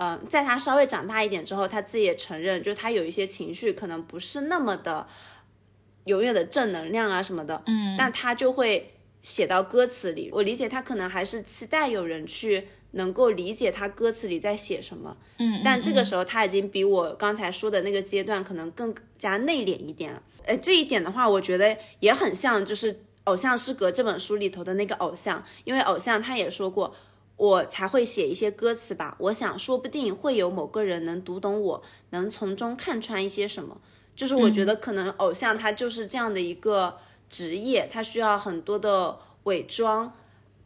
[0.01, 5.07] 嗯、呃，在他稍微长大一点之后，他自己也承认，就他有一些情绪可能不是那么的
[6.05, 10.31] 永远的正能量啊什么的，嗯，但他就会写到歌词里。
[10.33, 15.19] 我理解他可能还是期待有人去能够理解他歌词里在写什么。
[15.39, 20.23] 嗯，但这个时候他已经比我刚才说的那个阶段可能更加内敛一点了。
[20.47, 22.95] 呃，这一点的话，我觉得也很像就是
[23.25, 26.97] 《偶像失格》这本书里头的那个偶像，因为偶像他也说过。
[27.41, 29.17] 我才会写一些歌词吧。
[29.19, 33.81] 我想，说不定会有某个人能读懂我，能从中看穿一些什么。
[34.15, 36.99] 就是我觉得，可能偶像他就是这样的一个
[37.31, 40.13] 职业，他需要很多的伪装，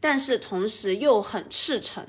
[0.00, 2.04] 但是同时又很赤诚。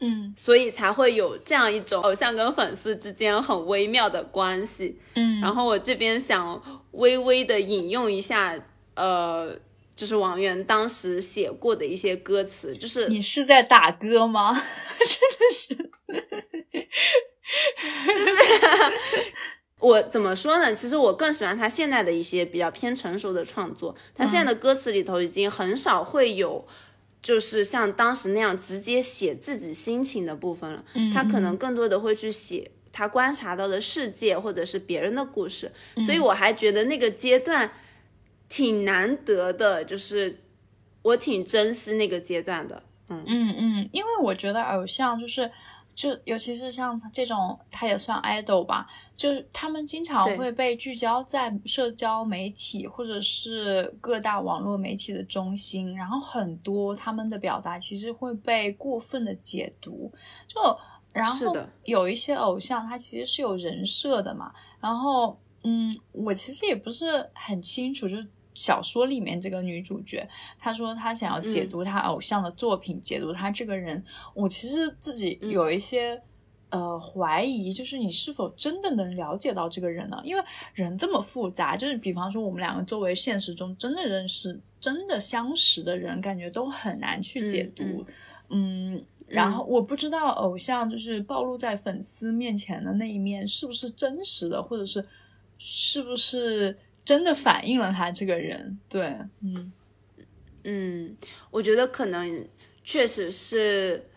[0.00, 4.98] 嗯，所以才会有这样一种偶像跟粉丝之间很微妙的关系。
[5.14, 6.60] 嗯，然后我这边想
[6.90, 8.58] 微微的引用一下，
[8.96, 9.56] 呃。
[9.98, 14.54] 就是王源当时写过的一些歌词，就是你是在打歌吗？
[14.54, 15.74] 真的是，
[18.14, 18.32] 就是
[19.80, 20.72] 我怎么说呢？
[20.72, 23.92] 其实我更喜欢他现在的一些比较偏成熟的创作。
[24.14, 26.64] 他现在的歌词里头已经很少会有，
[27.20, 30.84] 就是像当时那样直接写自己心情的部分了。
[31.12, 35.72] 他可能更多的会去写他观察到的世界，或者是别人的故事。
[36.06, 37.72] 所以我还觉得那个阶段。
[38.48, 40.40] 挺难得的，就是
[41.02, 43.22] 我挺珍惜那个阶段的，嗯。
[43.26, 45.50] 嗯嗯，因为我觉得偶像就是，
[45.94, 48.86] 就尤其是像这种，他也算 idol 吧，
[49.16, 60.10] 就是他们经常会被聚焦在社交媒体或者是各大网络媒体的中心，然后很多他们的表达其实会被过分的解读，
[60.46, 60.58] 就
[61.12, 68.16] 然后有一些偶像他其实是有人设的嘛，然后嗯，我其实也不是很清楚，就。
[68.58, 70.28] 小说里面这个女主角，
[70.58, 74.04] 她说她想要解读她偶像的作品，解读她这个人。
[74.34, 76.20] 我其实自己有一些
[76.70, 80.20] 呃怀疑，就是你是否真的能了解到这个人呢？
[80.24, 80.42] 因为
[80.74, 88.04] 人这么复杂，就是比方说我们两个作为现实中真的认识、真的相识的人，感觉都很难去解读。
[88.48, 95.06] 嗯，然后我不知道偶像就是暴露在粉丝面前的那一面是不是真实的，或者是
[95.58, 96.76] 是不是。
[97.08, 99.00] 真的反映了他这个人，对，
[99.42, 99.72] 嗯。
[100.64, 101.16] 嗯，
[101.50, 102.46] 我觉得可能
[102.84, 104.10] 确实是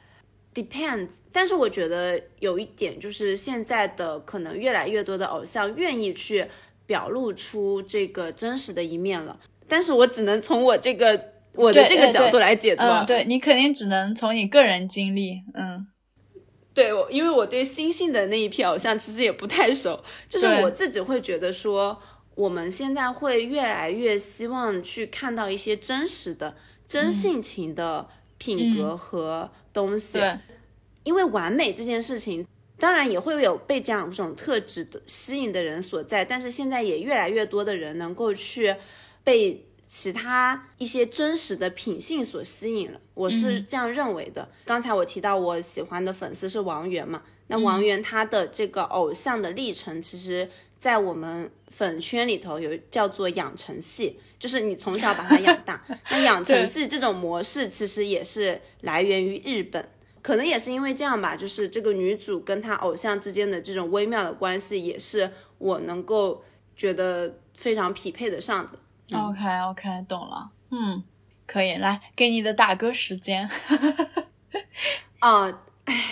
[0.54, 6.46] depends，但是我觉得有一点就是现在的可能越来越多的偶像愿意去
[6.86, 9.40] 表露出这个真实的一面了，
[9.70, 15.88] 但是我只能从我这个我的这个角度来解读，对你肯定只能从你个人经历，嗯，
[16.74, 21.98] 对，我因为我对新兴的那一批偶像其实也不太熟，就是我自己会觉得说。
[22.36, 26.56] 我们现在会越来越希望去看到一些真实的、
[26.88, 28.08] 真性情的
[28.38, 30.18] 品格和东西。
[30.18, 30.40] 对，
[31.04, 32.48] 因为完美这件事情，
[32.80, 38.76] 当然也会有被这样一种特质的吸引的人所在，但是现在也越来越多的人能够去
[39.26, 43.00] 被其他一些真实的品性所吸引了。
[43.14, 44.50] 我是这样认为的。
[44.64, 47.22] 刚才我提到我喜欢的粉丝是王源嘛？
[47.48, 50.50] 那王源他的这个偶像的历程，其实。
[50.82, 55.80] 在我们粉圈里头有叫做养成系，就是你从小把它养大。
[56.10, 59.88] 那养成系这种模式其实也是来源于日本，
[60.24, 66.44] 可能也是因为这样吧，就是这个女主跟她偶像之间的这种微妙的关系，也是我能够
[66.76, 69.20] 觉得非常匹配得上的。
[69.20, 70.50] OK OK，懂了。
[70.72, 71.04] 嗯，
[71.46, 73.48] 可以来给你的打歌时间。
[75.20, 76.04] 啊，唉。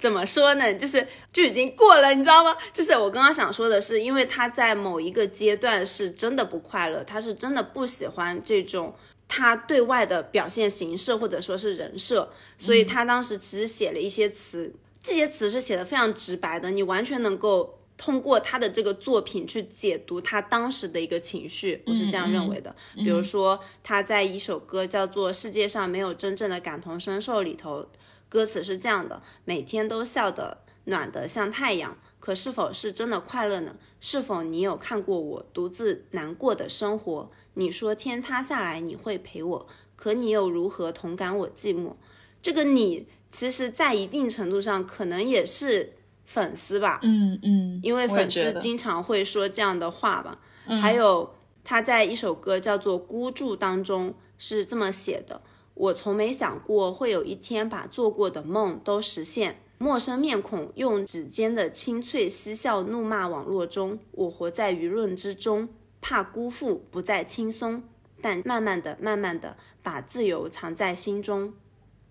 [0.00, 0.72] 怎么说呢？
[0.72, 1.06] 就是
[1.40, 2.54] 就已经过了，你知道吗？
[2.70, 8.94] 就是我刚刚想说的是，因为他在某一个阶段是真的不快乐，他是真的不喜欢这种
[9.26, 22.76] 他对外的表现形式或者说是人设，所以他当时其实写了一些词，这些词是写的非常直白的，你完全能够通过他的这个作品去解读他当时的一个情绪，我是这样认为的。
[22.96, 27.86] 比如说他在一首歌叫做《世界上没有真正的感同身受》里头。
[28.28, 30.58] 歌词是这样的：每天都笑得
[30.90, 33.76] 暖得像太阳，可是否是真的快乐呢？
[33.98, 37.30] 是否你有看过我独自难过的生活？
[37.54, 39.66] 你说天塌下来你会陪我，
[39.96, 41.94] 可你又如何同感我寂寞？
[42.42, 50.38] 这个你其实，在一定程度上可能也是粉丝吧，嗯嗯，因为粉丝经常会说这样的话吧。
[50.80, 51.34] 还有
[51.64, 55.42] 他在一首歌叫做《孤注》当中是这么写的。
[55.74, 59.62] 我从没想过会有一天把做过的梦都实现。
[59.82, 65.70] 陌生面孔用指尖的清脆嬉笑怒骂网络中，我活在舆论之中，
[66.02, 67.82] 怕辜负不再轻松，
[68.20, 71.54] 但慢慢的、慢慢的把自由藏在心中。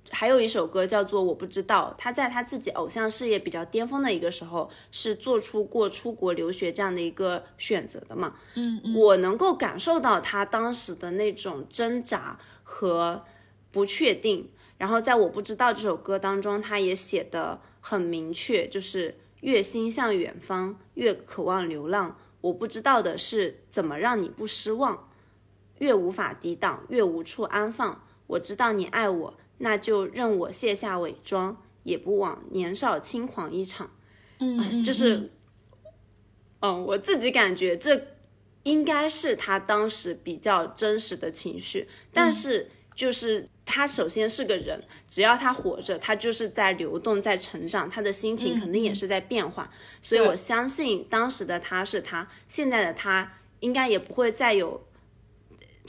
[0.10, 8.34] 还有一首歌叫做《我不知道》，他在他自己偶像事业比较巅峰的一个时候，是做出过出国留学这样的一个选择的嘛？
[8.56, 13.24] 嗯嗯，我能够感受到他当时的那种挣扎和
[13.70, 14.50] 不确定。
[14.80, 22.18] 然后在我不知道这首歌当中，他也写的很明确，就是越心向远方，越渴望流浪。
[22.42, 25.10] 我不知道的是怎么让你不失望，
[25.80, 28.04] 越无法抵挡，越无处安放。
[28.26, 29.38] 我知道你爱我。
[29.62, 33.92] 那就任我卸下伪装，也不枉年少轻狂一场。
[34.40, 35.32] 嗯，就是，
[36.62, 38.08] 嗯，我自己感觉这
[38.64, 41.90] 应该是他当时比较真实的情绪。
[42.14, 49.72] 但是，就是他首先是个人，只要他活着，他就是在流动，在成长，他的心情肯定也是在变化。
[50.02, 54.88] 所以我相信当时的他是他，现在的他应该也不会再有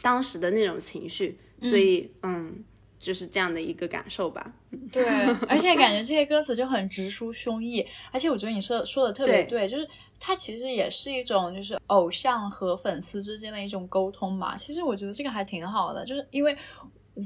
[0.02, 1.38] 当时的那种情绪。
[1.62, 2.62] 所以，嗯。
[3.00, 4.52] 就是这样的一个感受吧。
[4.92, 5.02] 对，
[5.48, 14.54] 而且感觉这些歌词就很直抒胸臆，而且我觉得你说说的特别对，就是它其实也是一种就是偶像和粉丝之间的一种沟通嘛。
[14.54, 16.54] 其实我觉得这个还挺好的，就是因为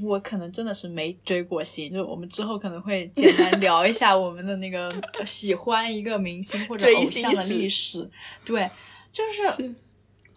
[0.02, 4.92] 我可能真的是没追过星，就是我们之后可能会简单 聊一下我们的那个
[5.24, 8.10] 喜欢一个明星或者偶像的历史。
[8.44, 8.70] 对，
[9.12, 9.74] 就是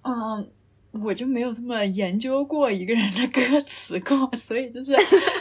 [0.03, 0.49] 嗯。
[1.03, 4.95] 我就没有这么研究过一个人的歌词过，所以就是，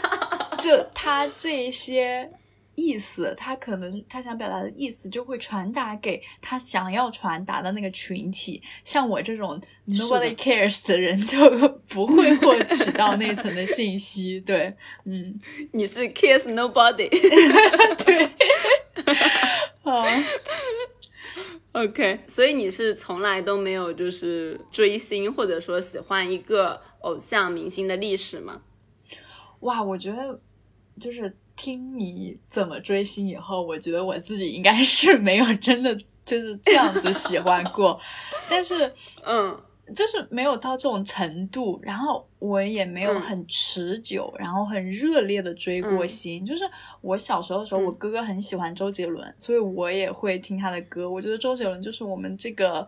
[0.59, 2.31] 就他这些
[2.77, 8.63] 意思，他可能他想表达的意思就会传达给他想要传达的那个群体。
[8.85, 11.39] 像我这种 nobody cares 的人，就
[11.89, 14.39] 不会获取到那层的信息。
[14.39, 15.41] 对，嗯，
[15.73, 17.09] 你是 cares nobody，
[18.05, 18.31] 对，
[19.83, 20.05] 好。
[21.73, 28.63] OK，所以你是从来都没有就是追星或者说喜欢一个偶像明星的历史吗？
[29.61, 30.41] 哇，我觉得
[30.99, 37.99] 就是听你怎么追星以后，我觉得我自己应该是没有真的就是这样子喜欢过，
[38.49, 38.93] 但是
[39.25, 39.61] 嗯。
[39.95, 46.45] 就是没有到这种程度，然后我也没有很持久，然后很热烈的追过星。
[46.45, 46.69] 就是
[47.01, 51.09] 我小时候的时候，我哥哥很喜欢周杰伦，所以我也会听他的歌。
[51.09, 52.85] 我觉得周杰伦就是我们这个。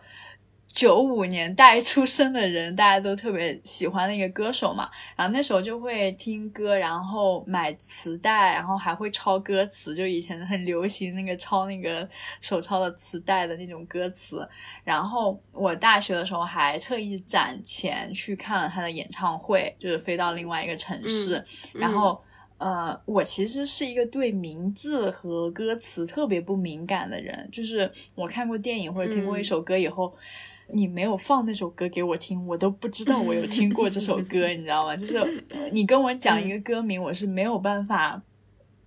[0.78, 4.88] 九五年代出生的人，大家都特别喜欢的一个歌手嘛。
[5.16, 12.08] 然后那时候就会听歌，然后买磁带，然后还会抄歌词，就以前很流行那个抄那个
[12.40, 14.48] 手抄的磁带的那种歌词。
[14.84, 21.44] 然后我大学的时候还特意攒钱去看了他的演唱会，就是飞到另外一个城市。
[21.72, 22.22] 然后，
[22.58, 30.14] 呃，我其实是一个对名字和歌词特别不敏感的人，就是我看过电影或者听过一首歌以后。
[30.72, 34.96] 你没有放那首歌给我听，我都不知道我有听过这首歌， 你知道吗？
[34.96, 38.22] 就是你跟我讲一个歌名，我是没有办法。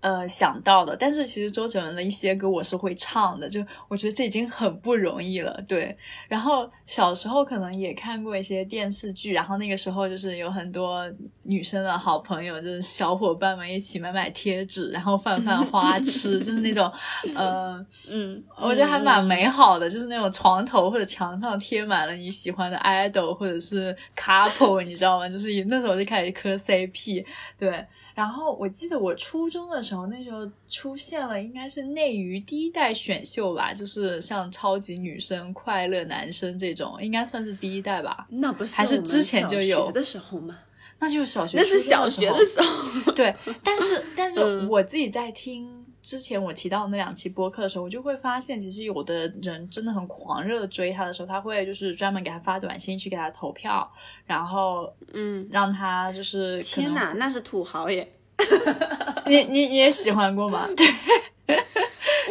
[0.02, 5.96] 呃，想到的，但是其实周杰伦的一些歌我是会唱的，就我觉得这已经很不容易了，对。
[6.28, 11.08] 然后小时候可能也看过一些电视剧，然后那个时候就是有很多
[11.44, 16.92] 女生的好朋友，就是小伙伴们一起买买贴纸，然后放放花痴，就是那种，
[17.36, 25.30] 呃， 嗯，我觉得还蛮美好的，就是那种床头或者墙上贴满了你喜欢的 idol 或者是 couple，你知道吗？
[25.30, 27.24] 就是那时候就开始磕 CP，
[27.60, 27.86] 对。
[28.14, 38.28] 然后我记得我初中的时候，那时候出现了应该是内娱第一代选秀吧，就是像超级女生、快乐男生这种，应该算是第一代吧。
[38.30, 40.58] 那不是还是之前就有的时候吗？
[41.00, 43.12] 那就是小学，那是小学的时候。
[43.14, 45.81] 对，但是但是我自己在听。
[46.02, 53.88] 之前我提到那两期播客的时候，我就会发现，其实有的人真的很狂热追他的时候，他会就是专门给他发短信去给他投票，
[54.26, 58.12] 然后嗯，让他就是天哪，那是土豪耶！
[59.28, 60.68] 你你你也喜欢过吗？
[60.76, 61.58] 对，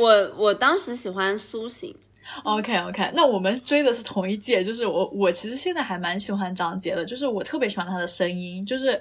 [0.00, 1.94] 我我当时喜欢苏醒。
[2.42, 9.00] OK OK，那我们追的是同一届，就是我我其实现在还蛮喜欢张杰的，就是我特别喜欢他的声音，就是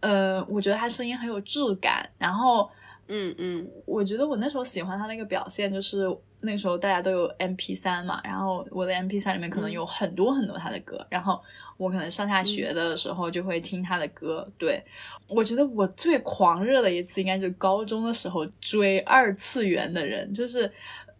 [0.00, 2.70] 呃，我觉得他声音很有质感，然后。
[3.12, 6.06] 嗯嗯，我觉得我那时候喜欢他那个表现，就是
[6.42, 11.42] 那时候大家都有 M P 三嘛，然后我的 M P 三里面可能有很多很多他的歌，然后
[11.76, 14.48] 我可能上下学的时候就会听他的歌。
[14.56, 14.80] 对，
[15.26, 20.70] 我觉得我最狂热的一次应该就是高中的时候追二次元的人，就是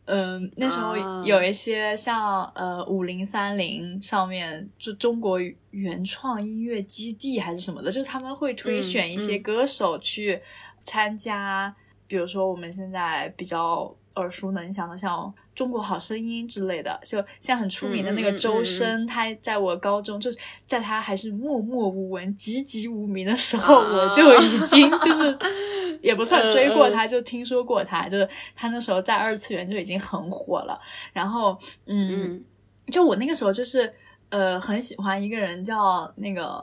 [0.05, 5.41] 嗯，那时候有一些像呃五零三零上面就中国
[5.73, 10.41] 原创音乐基地还是什么的，就是他们会推选一些歌手去。
[10.83, 11.73] 参加，
[12.11, 15.17] 比如说我们现在比较耳熟能详的，像
[15.55, 20.37] 《中国好声音》之类的，就现在很出名的那个周深，他在我高中，就是
[20.67, 25.39] 在他还是默默无闻、籍籍无名的时候，我就已经就是
[26.03, 30.77] 也不算追过他，就听说过他，就是他那时候在二次元就已经很火了。
[31.13, 31.57] 然后，
[31.87, 32.43] 嗯，
[32.91, 33.91] 就我那个时候就是
[34.31, 36.61] 呃很喜欢一个人叫那个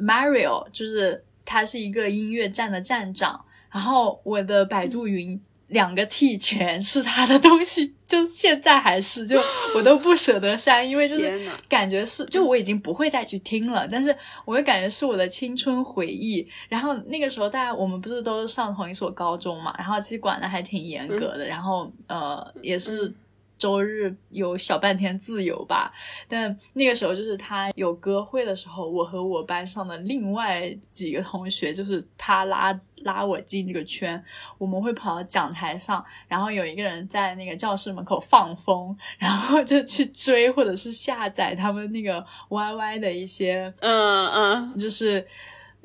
[0.00, 3.44] Mario，就是他是一个音乐站的站长。
[3.70, 5.40] 然后我的百度云。
[5.70, 9.40] 两个 T 全是他的东西，就现在还是，就
[9.72, 14.12] 我都不舍得删，因为就是感觉是，就我已经不会再去听了，但是
[14.44, 16.44] 我又感觉是我的青春回忆。
[16.68, 23.14] 然后那个时候，大家我们不是都上同一所高中嘛，然后其实管的还挺严格的，然后呃也是。
[23.60, 25.92] 周日有小半天自由吧，
[26.26, 34.22] 但那个时候就是他有歌会的时候，我和我班上的另外几个同学，就是他拉拉我进这个圈，
[34.56, 45.20] 我们会跑到讲台上，然后有一个人在那个教室门口放风，然后就去追或者是下载他们那个 YY 的一些，嗯嗯，就是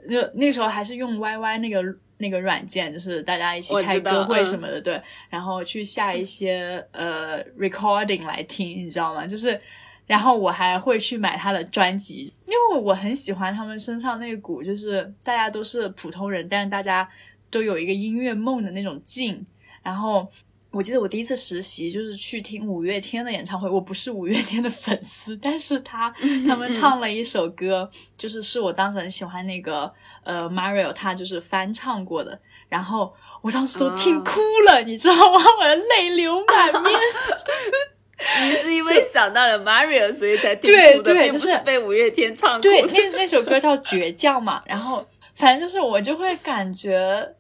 [0.10, 1.84] 就那时候还是用 YY 那个。
[2.18, 9.28] 那个软件就是大家一起开歌会什么的，对，然后去下一些呃 recording 来听，你知道吗？
[9.28, 9.60] 就是，
[10.08, 17.06] 然后我还会去买他的专辑，因为我很喜欢他们身上那股，就是大家都是普通人，但是大家
[17.50, 19.46] 都有一个音乐梦的那种劲。
[19.84, 20.26] 然后
[20.72, 26.10] 我记得我第一次实习就是去听五月天的演唱会，我不是五月天的粉丝，但是他
[26.48, 29.94] 他们唱了一首歌，就是是我当时很喜欢那个。
[30.26, 35.40] 呃，Mario 他就是翻唱过的，然后我当时都听哭了，你知道吗？
[35.62, 37.00] 我的泪流满面。
[38.44, 42.62] 你是因为想到了 Mario 所以才听哭的，并不是被五月天唱哭。
[42.64, 45.06] 对，那那首歌叫《倔强》嘛，然后
[45.36, 46.98] 反正就是我就会感觉，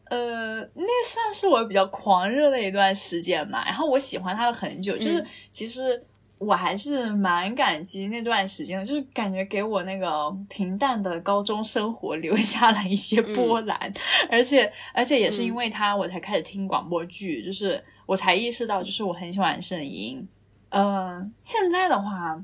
[0.09, 3.63] 呃，那算是我比较狂热的一段时间嘛。
[3.65, 6.03] 然后我喜欢他了很久，就是其实。
[6.37, 13.93] 我还是蛮感激那段时间的，就是感觉给我那个平淡的高中生活留下了一些波澜，
[14.29, 20.27] 而且而且也是因为他，我才开始听广播剧，就是我才意识到，就是我很喜欢声音。
[20.69, 22.43] 嗯，现在的话，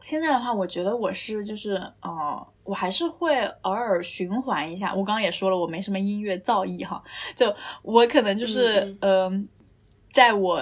[0.00, 4.92] 现在的话，我觉得我是就是呃，我还是会偶尔循环一下。
[4.92, 7.00] 我刚刚也说了，我没什么音乐造诣哈，
[7.36, 9.48] 就我可能就是嗯，
[10.10, 10.60] 在我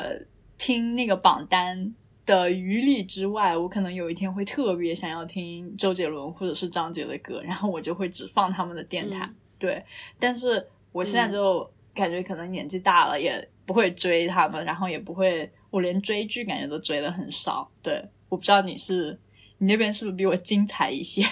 [0.59, 1.95] 听那个榜单。
[2.27, 9.31] 的余力之外，我可能有一天会特别想要听周杰伦或者是张杰的歌，然后我就会只放他们的电台。
[9.59, 9.83] 对，
[10.18, 17.70] 但是我现在就感觉可能年纪大了，也不会追他们，然后也不会，我连追剧感觉都追的很少。
[17.83, 19.18] 对，我不知道你是
[19.59, 21.22] 你那边是不是比我精彩一些？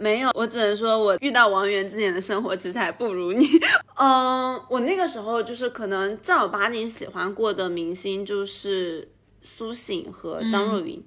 [0.00, 3.46] 没有，我只能说我遇到王源之前的生活其实还不如你。
[3.96, 9.10] 嗯，我那个时候就是可能正儿八经喜欢过的明星就是
[9.42, 11.02] 苏醒和张若昀。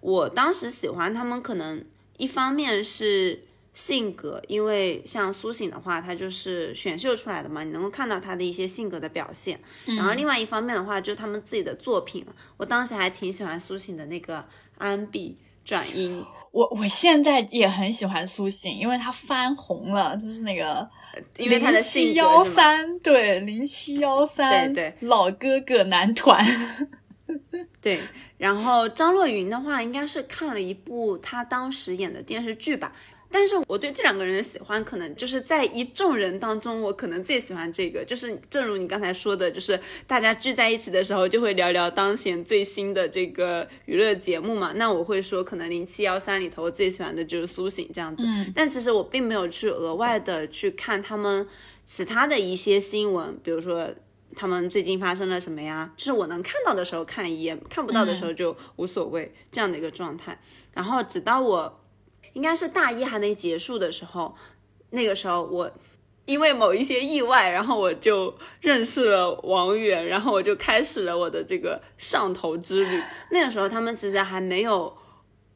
[0.00, 1.84] 我当时喜欢他们，可能
[2.18, 3.42] 一方面是
[3.74, 9.60] 性格，因为像苏醒的话，他就是选秀出来的嘛，你能够看到他的一些性格的表现。
[9.84, 12.24] 然后另外一方面的话，就是他们自己的作品。
[12.58, 14.44] 我当时还挺喜欢苏醒的那个
[14.78, 15.36] 安碧
[15.66, 16.24] 转音。
[16.52, 20.88] 我我现在也很喜欢苏醒，因为他翻红了，就是那个
[21.36, 26.42] 零七幺三，对零七幺三，对对，老哥哥男团，
[27.82, 28.00] 对。
[28.38, 32.92] 然后张若昀的话，应该是看了一部他当时演的电视剧吧。
[33.30, 38.04] 但是我对这两个人的喜欢，可能就是在一众人当中，我可能最喜欢这个。
[38.04, 44.72] 就是正如你刚才说的，就是大家聚在一起的时候，就会聊聊当前最新的这个娱乐节目嘛。
[44.76, 48.24] 那我会说，可能零七幺三里头，我最喜欢的就是苏醒这样子。
[48.54, 51.46] 但其实我并没有去额外的去看他们
[51.84, 53.90] 其他的一些新闻，比如说
[54.34, 55.92] 他们最近发生了什么呀？
[55.96, 60.40] 就是我能看到的时候看一眼，看不到的时候就无所谓这样的一个状态。
[60.72, 61.80] 然后直到我。
[62.36, 64.34] 应该是大一还没结束的时候，
[64.90, 65.70] 那个时候我
[66.26, 73.02] 因为某一些意外，然后我就认识了王源，然后我就开始了我的这个上头之旅。
[73.30, 74.94] 那个时候他们其实还没有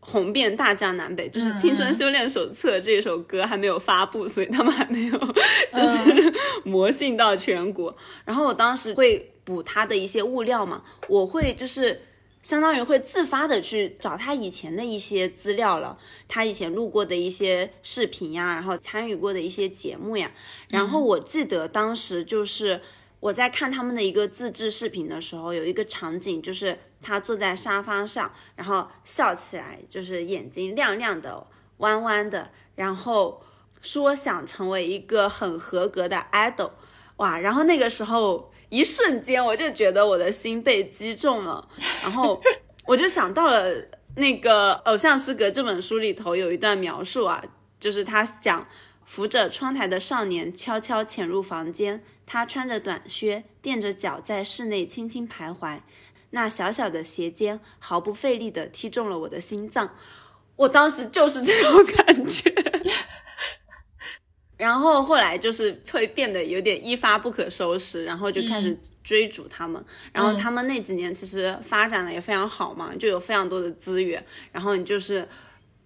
[0.00, 5.18] 红遍大江南北，就是《青春修炼手册》这首歌还没有发布，所以他们还没有
[5.74, 6.32] 就是
[6.64, 7.94] 魔性到全国。
[8.24, 12.00] 然后我当时会补他的一些物料嘛，我会就是。
[12.42, 20.32] 相当于会自发的去找他以前的一些资料了，他以前录过的一些视频呀，然后参与过的一些节目呀。
[20.68, 22.80] 然后我记得当时就是
[23.20, 33.42] 我在看他们的一个自制视频的时候，有一个场景就是他坐在沙发上，然后笑起来，就是眼睛亮亮的、弯弯的，然后
[33.82, 36.70] 说想成为一个很合格的 idol，
[37.16, 37.38] 哇！
[37.38, 38.49] 然后那个时候。
[38.70, 41.68] 一瞬间，我就觉得我的心被击中了，
[42.02, 42.40] 然 后
[42.86, 43.70] 我就想到了
[44.16, 47.42] 那个《偶像失格》这本书里头有一段描述啊，
[47.78, 48.66] 就是他讲
[49.04, 55.80] 扶着窗台的少年悄悄潜入房间，他穿着短靴，垫着脚在室内轻轻徘徊。
[56.30, 59.96] 那小小的鞋尖毫不费力地踢中了我的心脏，
[60.54, 62.69] 我当时就是这种感觉。
[64.60, 69.82] 然后后来就是会变得有点一发不可收拾，然后就开始追逐他们。
[70.12, 75.26] 然后他们那几年其实发展的也非常好嘛，就有非常多的资源，然后你就是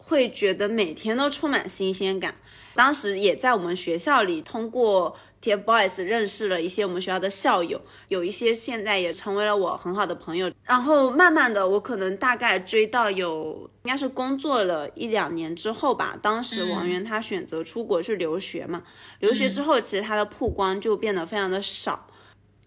[0.07, 2.34] 会觉得每天都充满新鲜感。
[2.74, 10.50] 当时也在我们学校里通过 TFBOYS 认识了一些我们学校的校友，有一些现在也成为了我很好的朋友。
[10.64, 16.18] 然后慢慢的，我可能大概追到有应该是工作了一两年之后吧。
[16.20, 18.82] 当时王源他选择出国去留学嘛，
[19.20, 22.09] 留学之后其实他的曝光就变得非常的少。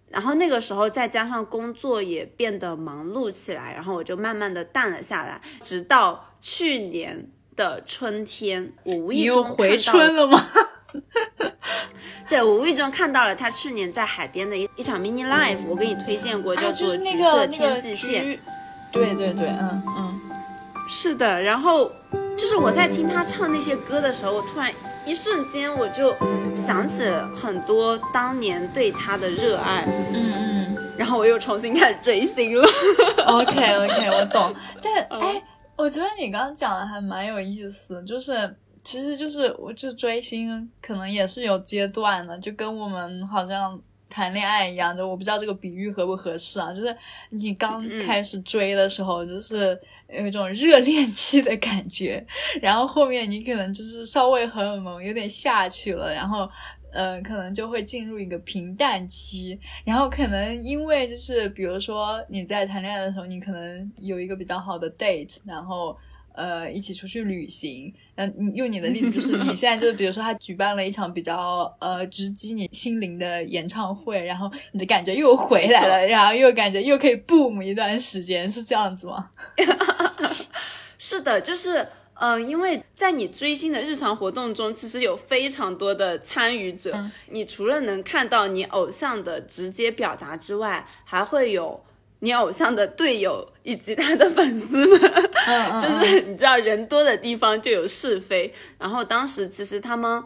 [0.09, 7.27] 然后那个时候再加上工作也变得忙碌起来，然后我就慢慢的淡了下来，直到去年。
[7.57, 10.39] 的春天，我无意中回春了吗？
[12.29, 18.23] 对，我无意中看到了他去年在海边的一一场 mini live，我给你推荐过，叫做《橘色天际线》。
[18.91, 20.21] 对对对，嗯嗯，
[20.88, 21.41] 是的。
[21.41, 21.91] 然后
[22.38, 24.71] 就是我在听他唱那些歌的时候，我突然
[25.03, 26.15] 一瞬间我就
[26.55, 29.83] 想起了很多当年对他的热爱。
[30.13, 30.77] 嗯嗯。
[30.95, 32.69] 然后我又重新开始追星了。
[33.25, 34.53] OK OK，我懂。
[34.79, 35.41] 但 哎。
[35.78, 46.97] 我觉得你刚刚讲的还蛮有意思，就是其实就是我就追星，可能也是有阶段的，就跟我们好像谈恋爱一样，就我不知道这个比喻合不合适啊，就是
[47.30, 52.25] 你刚开始追的时候，就是有一种热恋期的感觉，
[52.61, 56.49] 然后后面你可能就是稍微荷尔蒙有点下去了，然后。
[56.91, 65.95] 嗯，可能就会进入一个平淡期，然后可能因为就是比如说你在谈恋爱的时候，你可能有一个比较好的 date，然后
[66.33, 67.93] 呃一起出去旅行。
[68.15, 79.29] 那用你的例子，就是你现在就是比如说他举办了一场比较呃直击你心灵的演唱会，然后你的感觉又回来了，然后又感觉又可以 boom 一段时间，是这样子吗？
[80.97, 81.88] 是的，就是。
[82.20, 86.93] 嗯，因为在你追星的日常活动中，其实有非常多的参与者。
[87.30, 91.84] 你除了能看到你偶像的直接表达之外，还会有
[92.20, 94.99] 你偶像的队友以及他的粉丝们。
[95.82, 98.53] 就是你知道，人多的地方就有是非。
[98.78, 100.24] 然后当时其实他们。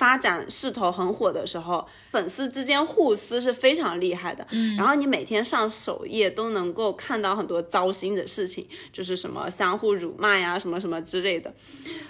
[0.00, 4.46] 发展势头很火的时候，粉丝之间互撕是非常厉害的。
[4.50, 11.52] 嗯，然后你每天上首页都能够看到很多糟心的事情，就是什么相互辱骂呀，什么什么之类的。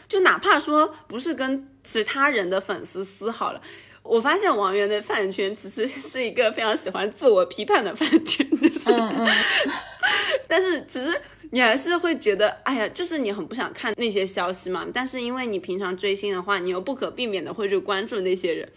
[0.06, 3.60] 就哪怕说不是跟其他人的粉丝撕好了。
[4.04, 8.92] 我发现王源的饭圈其实是一个非常喜欢自我批判的饭圈，就是，
[10.46, 11.20] 但是其实
[11.50, 14.86] 你还是会觉得，哎呀，就是你很不想看那些消息嘛。
[14.92, 18.70] 但是因为你平常追星的话，你又不可避免的会去关注那些人，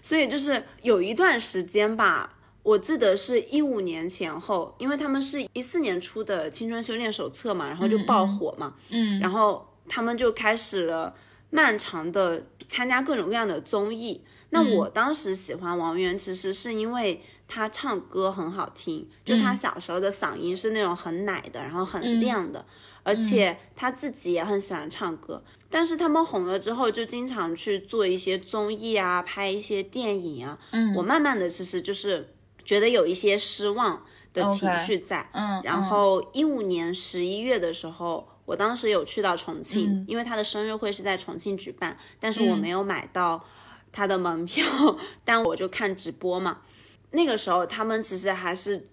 [0.00, 11.14] 所以就是有一段时间吧，我记得是一五年前后，因为他们是一四年出的《青春修炼手册》嘛，然后就爆火嘛，嗯，然后他们就开始了
[11.50, 14.24] 漫长的参加各种各样的综艺。
[14.52, 22.66] 那我当时喜欢王源，其实是因为他唱歌很好听，就他小时候的嗓音是那种很奶的，然后很亮的，
[23.04, 25.44] 而且他自己也很喜欢唱歌。
[25.68, 30.58] 但是他们红了之后，就经常去做一些综艺啊，拍一些电影啊。
[30.72, 32.34] 嗯，我慢慢的其实就是
[32.64, 35.30] 觉得有一些失望的情绪在。
[35.32, 43.44] 嗯，然后一五年十一月的时候，我当时有去到重庆，因为他的生日会是在重庆举办，但是我没有买到。
[43.92, 44.64] 他的门票，
[45.24, 46.58] 但我就看直播嘛。
[47.10, 48.86] 那个时候他们其实还是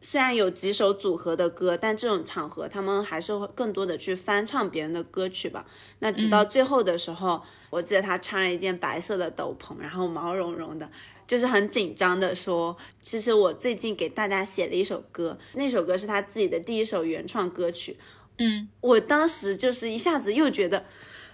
[0.00, 5.66] 虽然有几首组合的歌，但这种场合他们还是会更多的去翻唱别人的歌曲吧。
[5.98, 10.88] 那直到最后的时候，我记得他穿了一件白色的斗篷，然后毛茸茸的，
[11.26, 17.96] 就是很紧张的说：“其实我最近给大家写了一首歌，那首歌是他自己的第一首原创歌曲。”
[18.38, 20.84] 嗯，我当时就是一下子又觉得。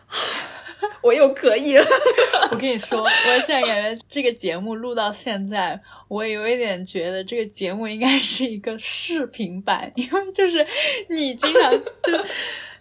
[1.02, 1.84] 我又可以了。
[2.50, 3.08] 我跟你说，我
[3.46, 10.66] 现在感觉这个节目录到现在，我有一点觉得这个节目应该是一个视频版，因为就是
[11.08, 12.24] 你经常就。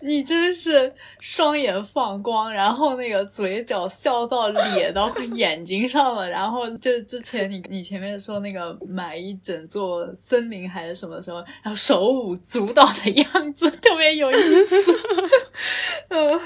[0.02, 14.76] 你真是双眼放光，然后那个嘴角笑到咧到眼睛上了，然后就之前你你前面说那个买一整座森林还是什么时候，然后手舞足蹈的样子特别有意思。
[16.10, 16.40] 嗯，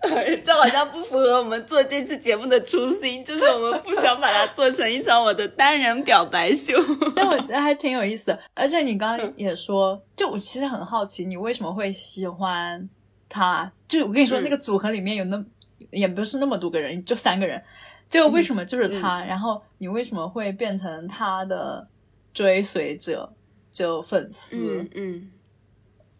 [0.44, 6.74] 这好像不符合我们做这期节目的初心，就是我们不想把它做成一场我的单人表白秀。
[7.14, 12.86] 但我觉得还挺有意思的，而且你刚刚也说，就我其实很好奇，你为什么会喜欢
[13.26, 13.72] 他？
[13.88, 15.42] 就我跟你说，那个组合里面有那
[15.88, 17.62] 也不是那么多个人，就三个人，
[18.06, 19.24] 结果为什么就是他？
[19.24, 21.88] 然后你为什么会变成他的
[22.34, 23.32] 追随者，
[23.72, 24.58] 就粉丝？
[24.58, 25.30] 嗯嗯，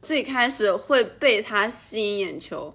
[0.01, 2.75] 最开始会被他吸引眼球，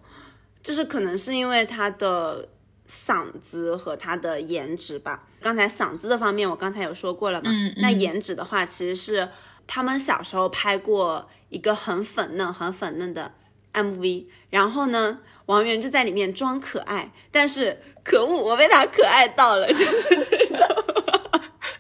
[0.62, 2.48] 就是可能是因为他的
[2.88, 5.28] 嗓子和他的颜值吧。
[5.42, 7.50] 刚才嗓子的方面，我刚才有说过了嘛？
[7.50, 9.28] 嗯嗯那颜值的话，其实是
[9.68, 13.34] 他们小时候拍过一个很粉嫩、很粉嫩的
[13.74, 20.68] MV，然后呢，王源就在里面装可爱，但是可恶，我被他可爱到了， 就是这种。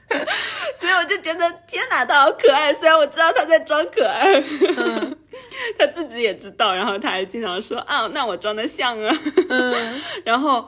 [0.75, 2.73] 所以我就觉得天哪，他好可爱！
[2.73, 4.41] 虽然我知道他在装可爱，
[5.77, 9.17] 他自己也知道，然后他还经常说啊，那我装的像啊。
[9.49, 10.67] 嗯然后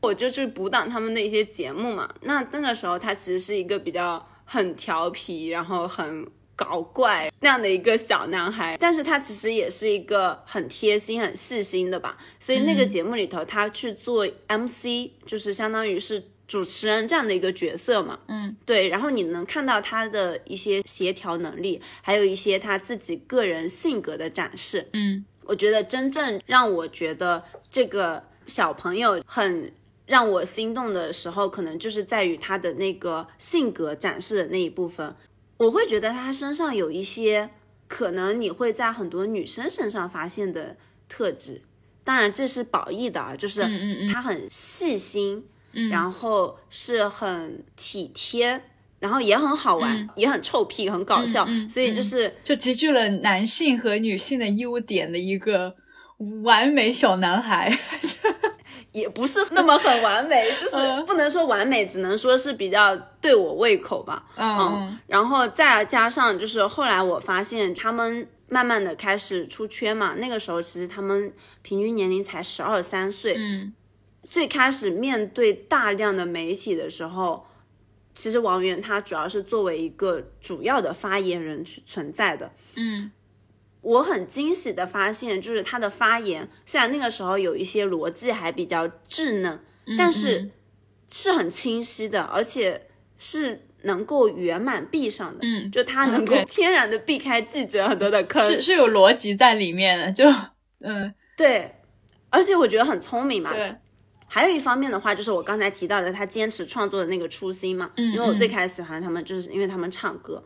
[0.00, 2.08] 我就去补档他们的一些节目嘛。
[2.22, 12.16] 那那个时候他其实是一个比较很调皮，然后很搞怪那样的一个小男孩，但是他其实也是一个很贴心、很细心的吧。
[12.38, 16.24] 所以那个节目里头，他去做 MC，就是相当于是。
[16.48, 29.72] 主持人这样的一个角色嘛，嗯，对，然后你能看到他的一些协调能力，还有一些他自己个人性格的展示，嗯我觉得真正让我觉得这个小朋友很
[30.04, 35.14] 让我心动的时候，可能就是在于他的那个性格展示的那一部分。
[35.62, 37.50] 我会觉得他身上有一些
[37.88, 40.76] 可能你会在很多女生身上发现的
[41.08, 41.62] 特质，
[42.04, 43.62] 当然这是褒义的啊，就是
[44.12, 48.64] 他很细心，嗯然后是很体贴。
[49.02, 55.74] 然后也很好玩，嗯也很臭屁，很搞笑，嗯嗯所以就是就集聚了男性和女性的优点的一个
[56.44, 57.68] 完美小男孩。
[58.92, 64.24] 也不是那么很完美， 就是嗯不能说完美，只能说是比较对我胃口吧。
[64.36, 71.32] 嗯然后再加上就是后来我发现他们慢慢的开始出圈嘛，那个时候其实他们
[71.62, 73.72] 平均年龄才十二三岁，嗯
[74.28, 77.46] 最开始面对大量的媒体的时候，
[78.14, 82.50] 其实王源他主要是作为一个主要的发言人去存在的。
[82.76, 83.10] 嗯
[83.82, 90.50] 我很惊喜的发现，就是他的发言，虽然那个时候有一些逻辑还比较稚嫩，嗯但是
[91.08, 92.86] 是很清晰的，而且
[93.18, 95.40] 是能够圆满闭上的。
[95.42, 98.42] 嗯就他能够天然的避开记者很多的坑。
[98.42, 100.24] 是是有逻辑在里面的，就
[100.80, 101.74] 嗯对，
[102.30, 103.52] 而且我觉得很聪明嘛。
[103.52, 103.74] 对，
[104.28, 107.90] 还有一方面的话，就是我刚才提到的，他坚持创作的那个初心嘛。
[107.96, 110.42] 嗯因为我最开始喜欢他们，就是因为他们唱歌，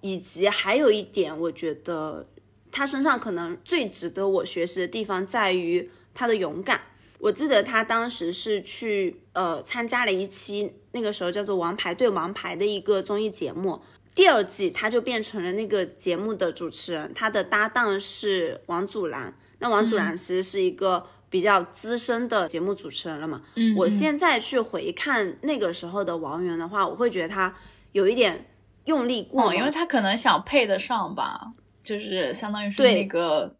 [0.00, 2.26] 以及还有一点，我觉得
[2.70, 6.80] 他身上可能最值得我学习的地方在于他的勇敢。
[7.18, 13.82] 我记得他当时是去呃参加了一期那个时候叫做《王牌对王牌》的一个综艺节目，
[14.14, 19.34] 第二季他就变成了那个节目的主持人，他的搭档是王祖蓝。
[19.58, 23.42] 那王祖蓝其实是一个比较资深的节目主持人了嘛。
[23.54, 27.54] 嗯我现在去回看那个时候的王源的话，我会觉得他
[27.92, 28.46] 有一点
[28.86, 31.52] 用力过猛，哦，因为他可能想配得上吧，
[31.90, 33.56] 就是相当于是对那个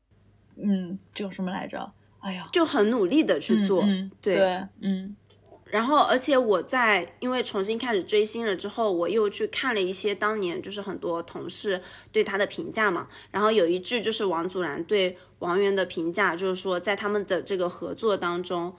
[0.56, 1.92] 嗯叫什么来着？
[2.20, 3.82] 哎呀，就很努力的去做。
[3.82, 5.16] 嗯对对嗯
[5.64, 13.06] 然后，而且我在因为重新开始追星了之后，我又去看了一些当年就是很多同事对他的评价嘛。
[13.30, 18.74] 然后有一句就是王祖蓝对王源的评价，就是说在他们的这个合作当中，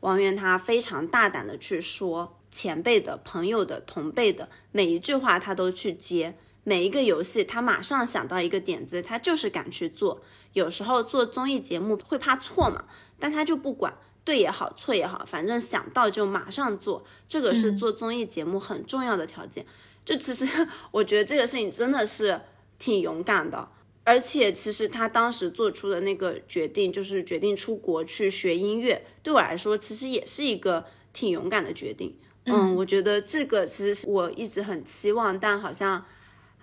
[0.00, 6.38] 王源他非常大胆的去说前辈的、朋友的、同辈的每一句话他都去接，
[6.68, 10.20] 每一个游戏他马上想到一个点子，他就是敢去做。
[10.52, 12.86] 有时候做综艺节目会怕错嘛，
[13.20, 13.96] 但他就不管。
[14.24, 19.64] 对也好，错也好，反正想到就马上做，这个是做综艺节目很重要的条件。
[20.04, 22.40] 就其实我觉得这个事情真的是
[22.76, 23.68] 挺勇敢的，
[24.02, 32.18] 而且其实他当时做出的那个决定，就是决定出国去学音乐，对我来说其实也是一个挺勇敢的决定。
[32.46, 36.04] 嗯，我觉得这个其实是我一直很期望，但好像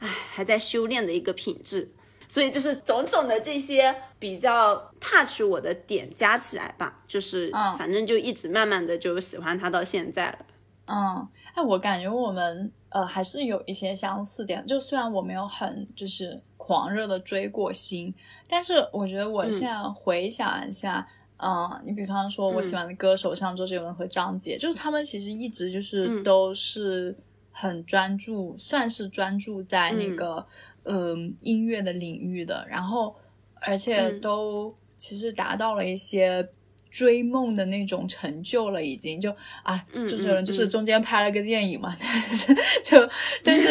[0.04, 1.91] 唉还在修炼的一个品质。
[2.30, 10.39] 所以就是种种的这些比较 touch 我的点加起来吧，就是反正就一直慢慢的就喜欢他到现在了。
[10.86, 18.12] 嗯，哎，我感觉我们呃还是有一些相似点，就虽然我没有很就是狂热的追过星，
[18.47, 27.16] 但是我觉得我现在回想一下，嗯、你比方说我喜欢的歌手像周杰伦和张杰，就是他们其实一直就是都是
[27.54, 30.45] 很专注，算是专注在那个
[30.84, 33.16] 嗯、音乐的领域的，然后
[33.62, 36.49] 而且都其实达到了一些。
[36.93, 41.97] 追梦的那种成就了，已经就啊，周杰伦就是中间拍了个电影嘛，
[42.86, 43.10] 就
[43.43, 43.68] 但是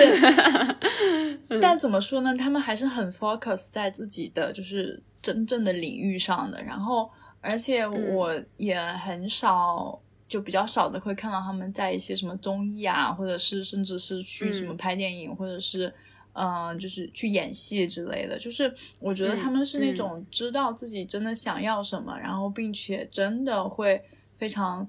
[1.63, 2.35] 但怎么说呢？
[2.35, 6.61] 他们还是很 focus 在自己的就是真正的领域上的。
[6.65, 7.09] 然后
[7.41, 10.03] 而且我也很少，
[10.33, 15.93] 就比较少的会看到他们在一些什么综艺啊，或者是甚至是去什么拍电影，或者是
[16.33, 18.39] 嗯，就是去演戏之类的。
[18.39, 24.03] 就是我觉得他们是那种知道自己真的想要什么，然后并且真的会
[24.39, 24.89] 非常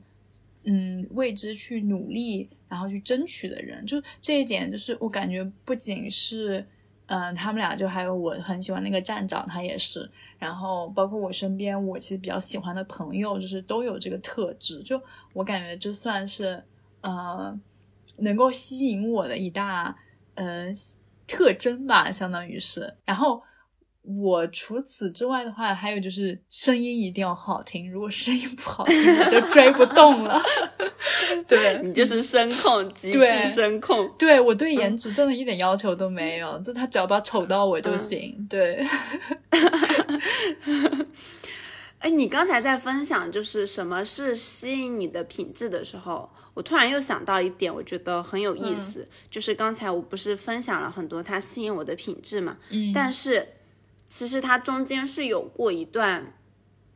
[0.64, 3.86] 嗯为之去努力，然后去争取的人。
[3.86, 6.66] 就这一点，就是我感觉不仅是
[7.08, 10.10] 嗯他们俩，就还有我很喜欢那个站长，他也是。
[10.44, 14.84] 然后包括我身边，我其实比较喜欢的朋友，就是都有这个特质。
[14.84, 16.62] 就我感觉，这算是
[17.02, 17.58] 呃
[18.18, 19.96] 能够吸引我的一大
[20.36, 20.72] 呃
[21.26, 22.94] 特征吧，相当于是。
[23.06, 23.42] 然后。
[24.04, 27.90] 我除此之外的话，还有就是声音一定要好听。
[27.90, 30.38] 如果声音不好听，我就追不动了。
[31.48, 34.12] 对你就是声控，极致声控。
[34.20, 38.46] 对我对颜值真的一点要求都没有，就他只要不要丑到我就行。
[38.50, 38.86] 对。
[42.00, 52.58] 哎，你刚才在分享就是什么是吸引你的品质的时候，我突然又想到一点，我觉得很有意思，就是刚才我不是分享了很多他吸引我的品质嘛？
[52.70, 53.48] 嗯，但是。
[54.14, 56.38] 其实他中间是有过一段，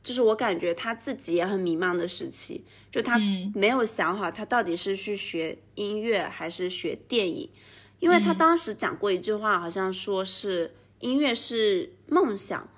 [0.04, 3.18] 就是我感觉他自己也很迷茫的时期，就他
[3.56, 7.50] 没有想好他到底是去学音乐还是学电影，
[7.98, 12.70] 因为他当时讲过一句话，好像说是音乐是梦想，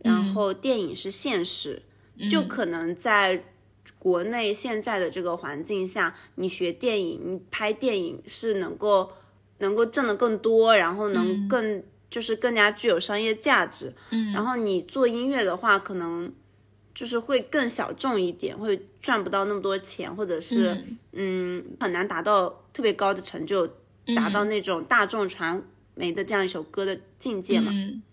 [0.00, 1.80] 然后电影是现实，
[2.30, 3.44] 就可能在
[3.98, 9.12] 国内现在的这个环境下，你学电影，你拍电影是能够
[9.60, 11.82] 能够挣得更多，然后能更。
[12.10, 16.32] 就是更加具有商业价值，嗯，然后你做音乐的话，可能
[16.94, 21.64] 就是会更小众一点，会赚不到那么多钱，或者是嗯。
[21.80, 23.66] 很难达到特别高的成就，
[24.14, 25.62] 达到那种大众传
[25.94, 27.70] 媒的这样一首歌的境界嘛，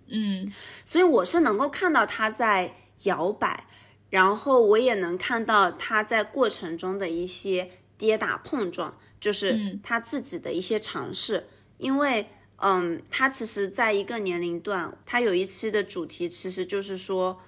[0.07, 0.51] 嗯，
[0.85, 3.67] 所以我是能够看到他在摇摆，
[4.09, 12.27] 然后我也能看到他在过程中的一些跌打碰撞，就是他自己的一些尝试，因为。
[12.57, 17.41] 嗯，他其实在一个年龄段，他有一期的主题其实就是说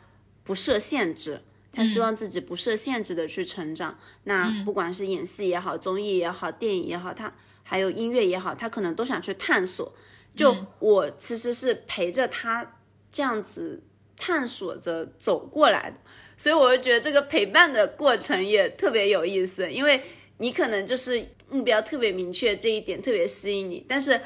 [0.44, 1.42] 不设限制，
[1.72, 3.98] 他希望自己不设限制的去成长。
[4.26, 7.34] 那不管是演戏也好，综艺也好，电影也好，他
[7.64, 9.94] 还有音乐也好，他可能都想去探索。
[10.36, 12.76] 就我其实是陪着他
[13.10, 13.82] 这样子
[14.18, 15.98] 探索着走过来的，
[16.36, 20.04] 所以我就觉得这个陪伴的过程也特别有意思，因为
[20.40, 24.20] 你可能就是目标特别明确，这一点特别吸引你，但是。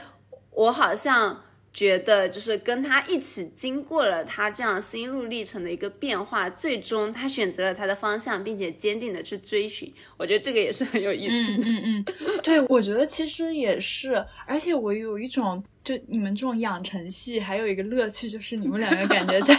[0.52, 9.94] 我好像觉得，就是跟他一起经过了他这样心路历程的一个变化，最终他选择了他的方向，并且坚定的去追寻。
[10.18, 11.54] 我觉得这个也是很有意思。
[11.54, 12.06] 嗯嗯嗯，
[12.44, 14.14] 对，我觉得其实也是，
[14.48, 19.56] 而且我有一种，就你们这种养成系，还有一个乐趣，就是你们两个感觉在，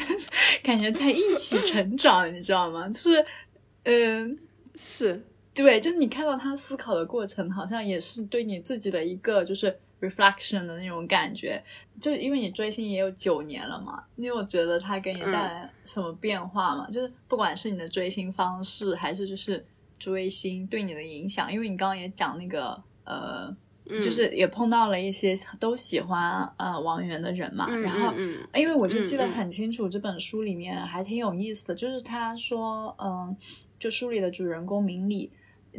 [0.64, 2.88] 感觉在一起成长，你知道吗？
[2.88, 3.24] 就是，
[3.84, 4.38] 嗯，
[4.74, 5.22] 是
[5.54, 9.78] 对，就是你看到他思考的过程，好像也是对你自己的一个，就是。
[10.02, 11.62] Reflection 的那种感觉，
[12.00, 16.88] 就因为你追星也有九年了嘛，你有觉得它给你带来什么变化吗？
[16.90, 19.64] 就是不管是你的追星方式，还是就是
[20.00, 23.54] 追星对你的影响，因为你刚刚也讲那个呃，
[24.00, 28.12] 就是也碰到了一些都喜欢呃王源的人嘛，然后
[28.54, 33.36] 因为我就记得很清楚，这本书里面还挺有意思的，就是他说，嗯，
[33.78, 35.30] 就书里的主人公明理，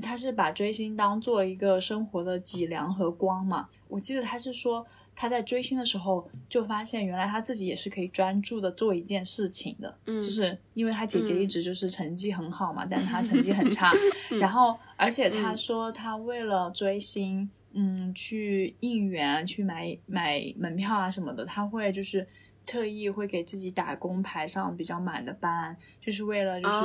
[0.02, 3.68] 他是把追星当做一个生活的脊梁和光嘛。
[3.94, 4.86] 我记得他是说
[5.16, 13.92] 他在追星的时候就发现原来他自己也是可以专注的做一件事情的，嗯，就是因为他姐姐一直就是成绩很好嘛，但是他成绩很差，
[14.42, 22.28] 然后而且他说他为了追星，嗯，去应援去买买门票啊什么的，他会就是
[22.66, 26.76] 特意会给自己打工排上比较满的班，就是为了就是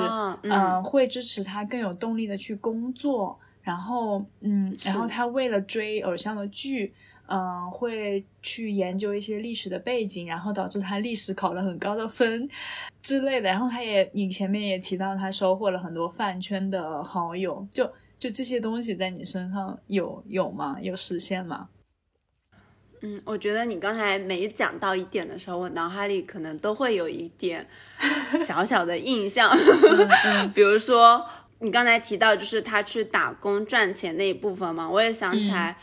[0.42, 3.40] 嗯会支持他更有动力的去工作。
[3.68, 6.90] 然后，嗯，然后他为了追偶像的剧，
[7.26, 12.48] 嗯，会去研究一些历史的背景，然后导致他历史考了很高的分
[13.02, 13.50] 之类的。
[13.50, 17.84] 然后他也，你前面也提到他收获了很多饭圈的好友，就
[18.18, 20.78] 就这些东西在你身上有有吗？
[20.80, 21.68] 有实现吗？
[23.02, 27.68] 嗯，我觉得你刚才每讲到一点的时候，我脑海里可能都会有一点
[28.40, 29.54] 小小的印象，
[30.54, 31.22] 比如说。
[31.60, 35.76] 你刚才提到就是他去打工赚钱那一部分嘛，我也想起来，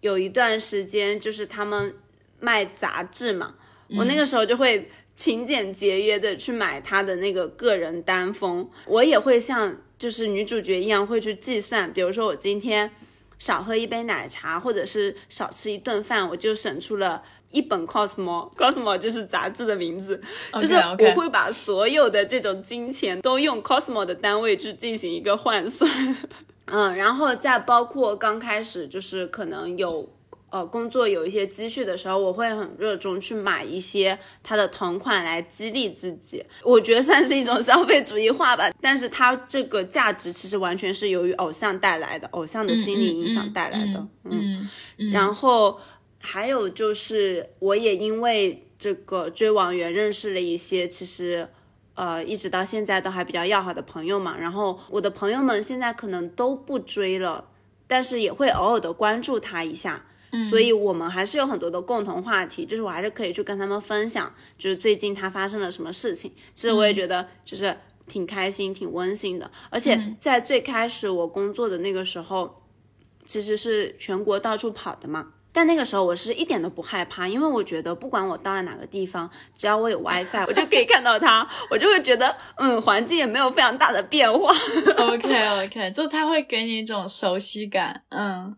[0.00, 1.94] 有一段时间就是他们
[2.40, 3.54] 卖杂志嘛，
[3.96, 12.90] 我那个时候就会勤俭节约的去买他的那个个人单封，我也会像就是女主角一样会去计算，比如说我今天
[13.38, 20.20] 少喝一杯奶茶，或者是少吃一顿饭，我就省出了一本 Cosmo，Cosmo 就是杂志的名字，
[20.54, 25.90] 就是我会把所有的这种金钱都用 Cosmo 的单位去进行一个换算，
[26.66, 30.08] 嗯，然后再包括刚开始就是可能有。
[30.50, 36.42] 呃，工作有一些积蓄的时候，我会很热衷去买一些它的同款来激励自己。
[36.62, 44.06] 我觉得算是一种消费主义化吧， 但是它这个价值其实完全是由于偶像带来的，偶像的心理影响带来的。
[44.24, 44.66] 嗯，
[45.12, 45.78] 然后
[46.20, 51.48] 还有就是，我也因为这个追网员认识了一些其实
[51.94, 54.36] 呃一直到现在都还比较要好的朋友嘛。
[54.38, 57.48] 然后我的朋友们现在可能都不追了，
[57.86, 60.04] 但是也会偶尔的关注他一下。
[60.50, 66.30] 所以，我们还是有很多的共同话题，就是我还是可以去跟他们分享，就是最近他发生了什么事情。
[66.54, 67.74] 其实我也觉得就是
[68.06, 69.50] 挺开心、挺温馨的。
[69.70, 72.62] 而且在最开始我工作的那个时候，
[73.24, 75.32] 其实是全国到处跑的嘛。
[75.58, 84.54] 但那个时候我是一点都不害怕，因为我觉得不管我到了哪个地方，只要我有 WiFi，我就可以看到他，我就会觉得嗯，环境也没有非常大的变化。
[84.96, 88.56] OK OK， 就他会给你一种熟悉感，嗯。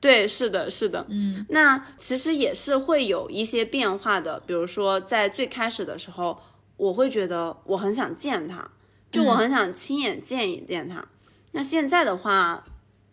[0.00, 4.38] 对，是的，是的，嗯，那其实也是会有一些变化的。
[4.46, 6.38] 比如说，在最开始的时候，
[6.76, 8.70] 我会觉得我很想见他，
[9.10, 11.04] 就我很想亲眼见一见他。
[11.52, 12.62] 那现在的话，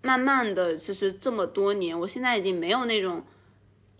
[0.06, 3.24] 慢慢的，其实这么多年，我现在已经没有那种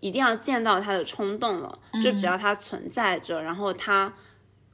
[0.02, 1.80] 一定要见到他的冲动了。
[2.04, 4.14] 就只要他存在着，然后他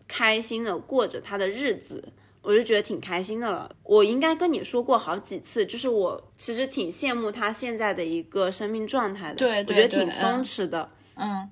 [0.07, 2.11] 开心的过着他的日子。
[2.43, 3.69] 我就觉得挺开心的了。
[3.84, 9.36] 我应该跟你说过好几次，就是我其实挺羡慕他现在的一个生命状态的。
[9.36, 10.89] 对，我觉得挺松弛的。
[11.13, 11.51] 嗯，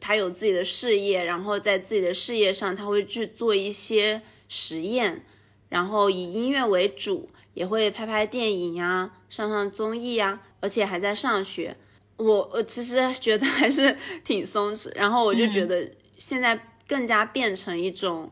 [0.00, 5.24] 他有自己的事业，然后在自己的事业上，他会去做一些实验，
[5.68, 11.76] 然后以音乐为主，也会拍拍电影呀，上上综艺呀，而且还在上学。
[12.18, 18.30] 我我其实觉得还是挺松弛，然后我就觉得现在更加变成一种。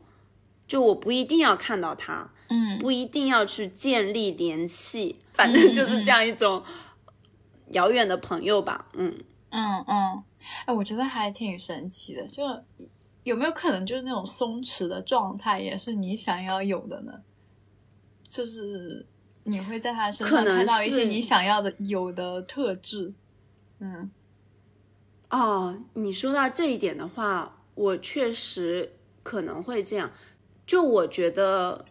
[0.67, 6.65] 就我不一定要看到他，嗯，不一定要去建立联系，反正就是这样一种
[7.73, 9.15] 遥远的朋友吧，嗯
[9.51, 10.23] 嗯嗯，
[10.65, 12.43] 哎，我觉得还挺神奇的，就
[13.25, 17.13] 有没有可能就是那种松弛的状态也是你想要有的呢？
[18.27, 19.07] 就是
[19.45, 23.13] 你会在他身上看到一些你想要的有的特质，
[23.79, 24.11] 嗯，
[25.31, 28.93] 哦，你说到这一点的话，我确实
[29.23, 30.11] 可能会这样。
[30.67, 31.85] 就我觉得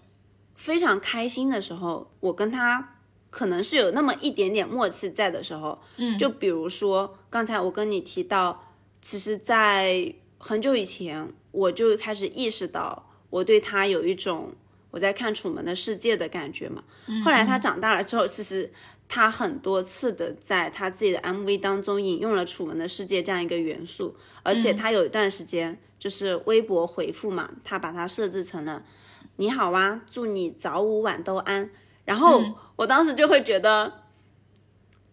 [0.56, 2.98] 非常开心的时候，我跟他
[3.30, 14.54] 可能是有那么一点点默契在的时候，嗯，就比如说刚才我跟你提到，其实，在很久以前我就开始意识到我对他有一种
[14.94, 16.82] 我在看《楚门的世界》的感觉嘛。
[17.26, 18.72] 后来他长大了之后，其实
[19.10, 25.78] 他很多次的在他自己的 MV 当中引用了《楚门的世界》这样一个元素，而且他有一段时间。
[26.00, 28.84] 就是微博回复嘛，他把它设置成了
[29.38, 31.70] “你好啊，祝你早午晚都安”。
[32.04, 32.44] 然后
[32.76, 34.02] 我当时就会觉得，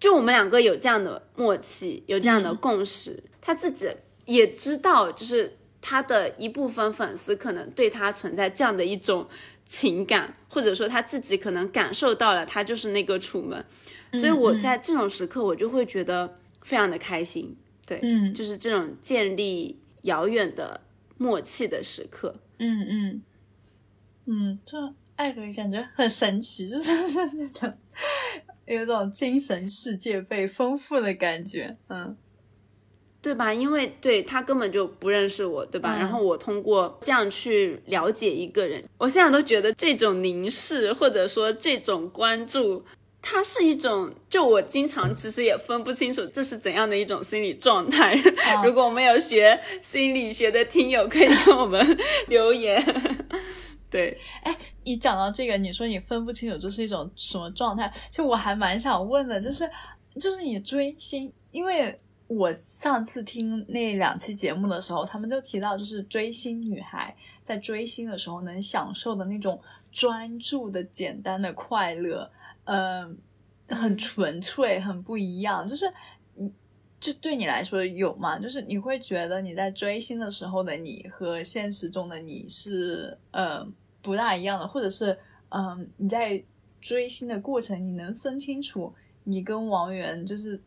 [0.00, 3.22] 就我们两个有这样的默契，有这样的共识。
[3.40, 3.88] 他自己
[4.24, 9.28] 也知道，就是他的一部分粉丝可能对他存在这样的一种
[9.70, 13.64] 情感，或者说他自己可能感受到了，他就是那个楚门。
[14.12, 17.56] 所以我在这种时刻，我就会觉得非常的开心。
[17.86, 19.78] 对，嗯，就是这种建立。
[20.04, 20.80] 遥远的
[21.18, 23.22] 默契的时刻，嗯嗯
[24.24, 26.90] 嗯，这爱的感觉很神奇，就是
[27.36, 27.74] 那种
[28.64, 32.16] 有种精神世界被丰富的感觉，嗯，
[33.22, 33.52] 对吧？
[33.52, 35.94] 因为对他根本就不认识我，对吧？
[35.96, 42.84] 然后我通过这样去了解一个人，我现在都觉得这种凝视或者说这种关注。
[43.22, 48.18] 它是一种，就我经常其实也分不清楚这是怎样的一种心理状态。
[48.64, 51.86] 如果我们有学心理学的听友，可以给我们
[52.28, 52.82] 留言。
[53.90, 59.68] 对，哎，你讲到这个，你说你分不清楚这是一种什么状态，就我还蛮想问的，就是
[60.18, 61.94] 就是你追星，因为
[62.30, 67.12] 我上次听那两期节目的时候，他们就提到，就是追星女孩
[67.42, 69.60] 在追星的时候能享受的那种
[69.90, 72.30] 专注的简单的快乐。
[72.66, 73.18] 嗯，
[73.66, 75.66] 很纯粹，很不一样。
[75.66, 75.92] 就是，
[76.36, 76.48] 你
[77.00, 78.38] 就对你来说有吗？
[78.38, 83.66] 就是你会觉得你在追星的时候的你和现实中的你是呃
[84.00, 85.18] 不大一样的，或者是
[85.48, 86.40] 嗯你在
[86.80, 88.94] 追星的过程，你能分清楚
[89.24, 90.60] 你跟王源就是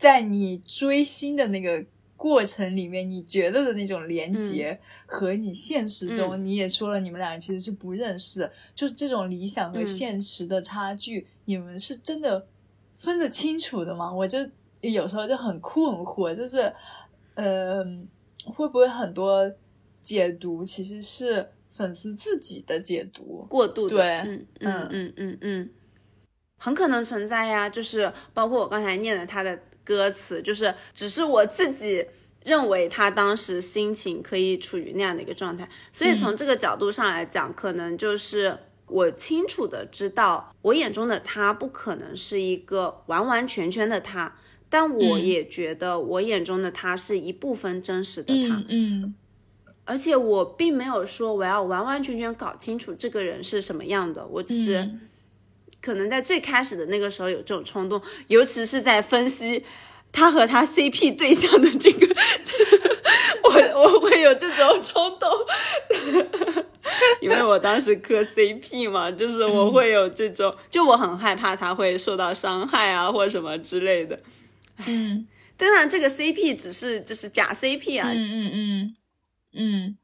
[0.00, 1.84] 在你追星的那个。
[2.20, 12.46] 过程里面你觉得的那种连接，和你现实中你也说了，你们俩其实是不认识，就是这种理想和现实的差距，你们是真的
[12.98, 14.12] 分得清楚的吗？
[14.12, 14.38] 我就
[14.82, 16.70] 有时候就很困惑，就是，
[17.36, 17.82] 呃，
[18.44, 19.50] 会不会很多
[20.02, 23.46] 解读其实是粉丝自己的解读？
[23.48, 25.70] 过度，对嗯嗯嗯嗯嗯，
[26.58, 27.70] 很可能存在呀。
[27.70, 29.58] 就是包括我刚才念的他的
[29.90, 32.06] 歌词，就是只是我自己
[32.44, 38.56] 认为他当时心情可以处于那样的一个状态，所以从这个角度上来讲，可能就是
[38.86, 44.36] 我清楚的知道，我眼中的他不可能是一个完完全全的他。
[44.68, 49.14] 但我也觉得，我眼中的他是一部分真实的他，嗯嗯。
[49.84, 55.00] 而且我并没有说我要完完全全搞清楚这个人是什么样的，我只是嗯
[55.80, 59.64] 可能在最开始的那个时候有这种冲动，尤其是在分析
[60.12, 62.06] 他和他 CP 对象的这个，
[63.44, 65.28] 我我会有这种冲动，
[67.20, 74.18] 因为我当时磕 CP 嘛，就是我会有这种，就我很害怕他会受到伤害啊或什么之类的。
[74.86, 75.26] 嗯
[75.56, 78.94] 当然，这个 CP 只是就是假 CP 啊，嗯嗯嗯
[79.52, 79.98] 嗯，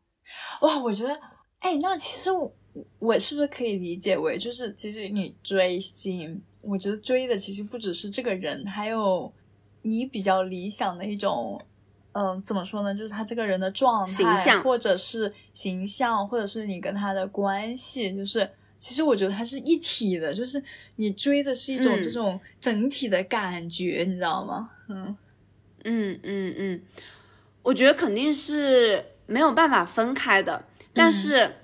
[0.61, 1.19] 哇，我觉得，
[1.61, 2.55] 哎，那其实我
[2.99, 9.33] 我是不是可以理解为，就是其实你追星，我觉得追的其实不只是这个人，还有
[9.83, 11.61] 你比较理想的一种。
[12.19, 12.95] 嗯，怎么说呢？
[12.95, 18.49] 就是他这个人的状态，形象或者是形象，或者是你跟他的关系，就是
[18.79, 20.63] 其实我觉得它是一体的，就是
[20.95, 24.71] 你追的是一种嗯这种整体的感觉，你知道吗？
[24.89, 25.15] 嗯
[25.85, 26.83] 嗯嗯嗯，
[27.63, 30.65] 我觉得肯定是没有办法分开的。
[30.95, 31.55] 但是，嗯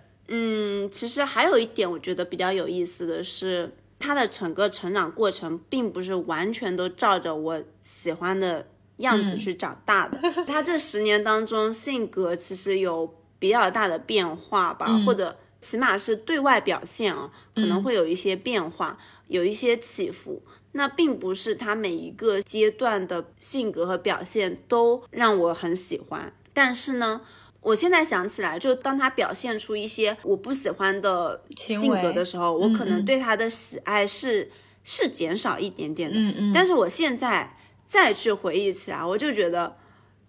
[0.90, 8.66] 其实还有一点我觉得比较有意思的是，他的整个成长过程并不是完全都照着我喜欢的
[8.98, 10.18] 样子去长大的。
[10.46, 20.42] 他这十年当中，性格其实有比较大的变化吧，或者起码是对外表现啊，可能会有一些变化，有一些起伏。
[20.74, 27.20] 那并不是他每一个阶段的性格和表现都让我很喜欢，但是呢，
[27.62, 34.50] 我现在想起来，就当他表现出一些我不喜欢的性格的时候，我可能对他的喜爱是
[34.82, 36.18] 是减少一点点的。
[36.18, 37.56] 嗯嗯但是我现在
[37.86, 39.76] 再去回忆起来，我就觉得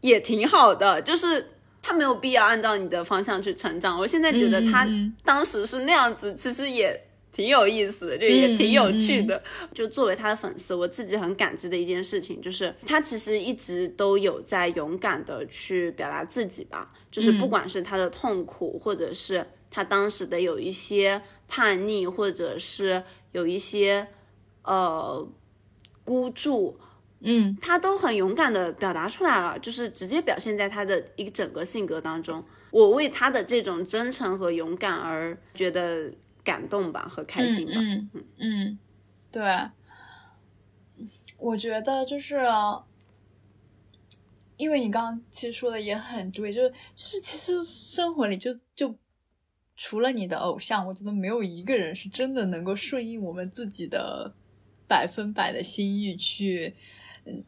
[0.02, 1.48] 也挺好的，就是
[1.82, 4.00] 他没有必要按照你的方向去成长。
[4.00, 4.88] 我现在觉得他
[5.24, 9.44] 当时是那样子，其实也挺有意思的，就也挺有趣的。
[9.74, 24.08] 就作为他的粉丝，我自己很感激的一件事情，就是他其实一直都有在勇敢的去表达自己吧，就是不管是他的痛苦，或者是他当时的有一些叛逆，或者是有一些
[24.64, 25.28] 呃
[26.06, 26.80] 孤注。
[27.26, 32.44] 嗯他都很勇敢的表达出来了，就是直接表现在他的一整个性格当中。
[32.70, 36.12] 我为他的这种真诚和勇敢而觉得
[36.44, 37.74] 感动吧，和开心吧。
[37.76, 38.80] 嗯嗯嗯，
[39.32, 39.44] 对，
[41.38, 42.42] 我觉得就是，
[44.58, 48.96] 因为你刚刚其实说的也很对，就是就是其实生活里就就
[49.76, 54.34] 除了你的偶像，我觉得没有一个人是真的能够顺应我们自己的
[54.88, 56.76] 百分百的心意去。
[57.26, 57.42] 嗯，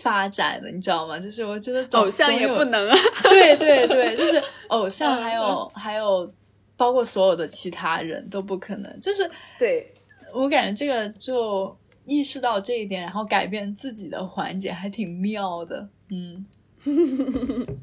[0.00, 1.18] 发展的你知道吗？
[1.18, 6.30] 就是我觉得偶像也不能啊，对对对，就是偶像，还有还有，
[6.76, 9.00] 包括所有的其他人都不可能。
[9.00, 9.92] 就是对，
[10.32, 16.46] 我感觉这个就意识到这一点，然后改变自己的环节，还挺妙的，嗯，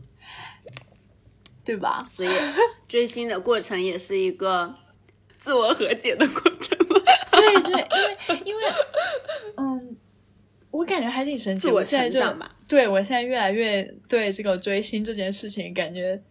[1.64, 2.06] 对吧？
[2.10, 2.30] 所以
[2.88, 4.76] 追星的过程也是一个
[5.36, 7.02] 自我和解的过程嘛。
[7.32, 7.88] 对对，
[8.30, 8.64] 因为因为
[9.58, 9.98] 嗯，
[10.72, 11.68] 我感觉还挺神奇。
[11.68, 12.22] 我我现在就
[12.68, 16.22] 对我现在越来越对这个追星这件事情感觉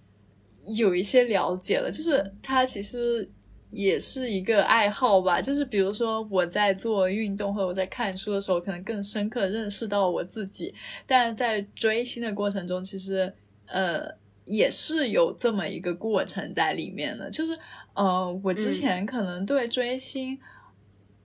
[0.66, 3.28] 有一些了解了，就是它其实
[3.70, 5.40] 也是一个爱好吧。
[5.40, 10.74] 就是比如说我在做运动或者我在看书的时候，可能更深刻认识到我自己，
[11.06, 13.32] 但在追星的过程中，其实
[13.66, 14.08] 呃
[14.44, 17.30] 也是有这么一个过程在里面的。
[17.30, 17.58] 就是
[17.94, 20.38] 呃，我之前可能对追星。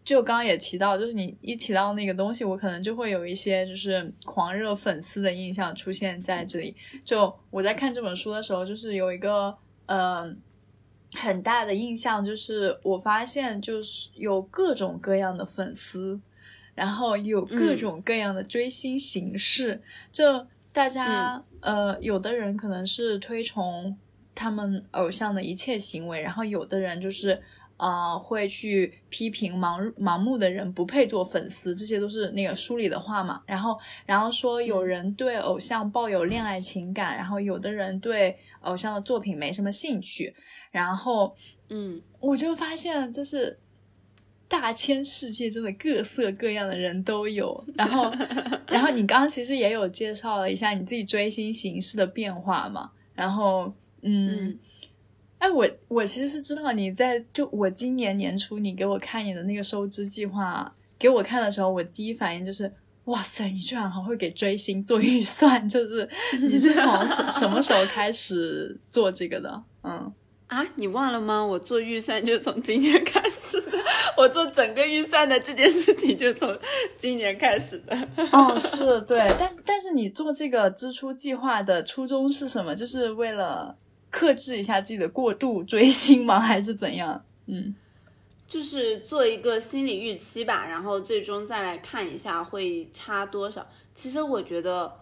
[0.08, 6.74] 就刚刚也提到，就是你一提到那个东西，我可能就会有一些就是狂热粉丝的印象出现在这里。
[7.04, 9.54] 就我在看这本书的时候，就是有一个
[9.86, 10.34] 呃
[11.18, 16.18] 很大的印象，就是我发现就是有各种各样的粉丝，
[16.74, 19.82] 然后有各种各样的追星形式。
[20.10, 23.98] 就大家、呃，有的人可能是推崇
[24.34, 27.42] 他们偶像的一切行为，然后有的人就是。
[27.78, 33.42] 呃，会去批评盲盲目的人不配做粉丝，这些都是那个书里的话嘛。
[33.46, 40.34] 然后，然后说有人对偶像抱有恋爱情感，然后有的人对偶像的作品没什么兴趣。
[40.72, 41.36] 然后，
[41.70, 43.58] 嗯，我就发现，就是
[44.48, 47.64] 大千世界真的各色各样的人都有。
[47.76, 48.12] 然后，
[48.68, 52.92] 然后你刚刚其实也有介绍了一下你自己追星形式的变化嘛？
[53.16, 53.72] 然后，
[54.02, 54.58] 嗯，
[55.40, 62.72] 哎，我我其实是知道你在就我今年年初你给我看你的那个收支计划给我看的时候，我第一反应就是。
[63.08, 65.70] 哇塞，你居然还会给追星做预算？
[65.70, 66.06] 就是
[66.42, 69.64] 你是从什么时候开始做这个的？
[69.82, 70.14] 嗯
[70.48, 71.42] 啊，你忘了吗？
[71.42, 73.72] 我做预算就从今年开始的。
[74.18, 76.54] 我做整个预算的这件事情就从
[76.98, 77.98] 今年开始的。
[78.34, 82.76] 哦，是对，但但是你做这个支出计划的初衷是什么？
[82.76, 83.74] 就是为了
[84.10, 86.40] 克制一下自己的过度追星吗？
[86.42, 87.24] 还是怎样？
[87.48, 87.76] 嗯。
[88.48, 93.68] 就是做一个心理预期吧，然后最终再来看一下会差多少。
[93.94, 95.02] 其实我觉得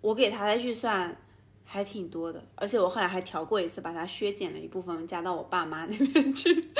[0.00, 1.14] 我给他的预算
[1.62, 6.54] 还挺多的，而且我后来还调过一次，把它削减了一部分，加到我爸妈那边去。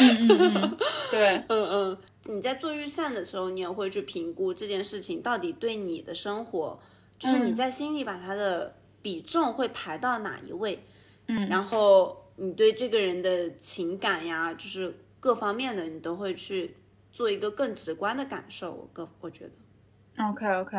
[1.10, 1.98] 对， 嗯嗯。
[2.28, 6.80] 你在做预算的时候，你也会去评估这件事情到底对你的生活，
[7.18, 10.76] 就是你在心里把它的比重会排到哪一位。
[10.76, 10.92] 嗯。
[11.26, 14.94] 然后你对这个人的情感呀，就是。
[15.18, 16.76] 各方面的你都会去
[17.12, 20.76] 做一个更直观的感受，我个我觉得，OK OK，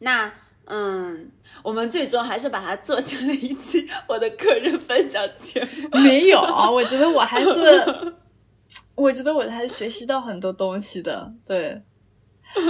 [0.00, 0.30] 那
[0.66, 1.30] 嗯，
[1.62, 5.98] 我们最终还是把它做成了一期我的个人分享节目。
[6.00, 8.14] 没有，我觉得我还是，
[8.94, 11.80] 我觉得我还是学习到很多东西的，对，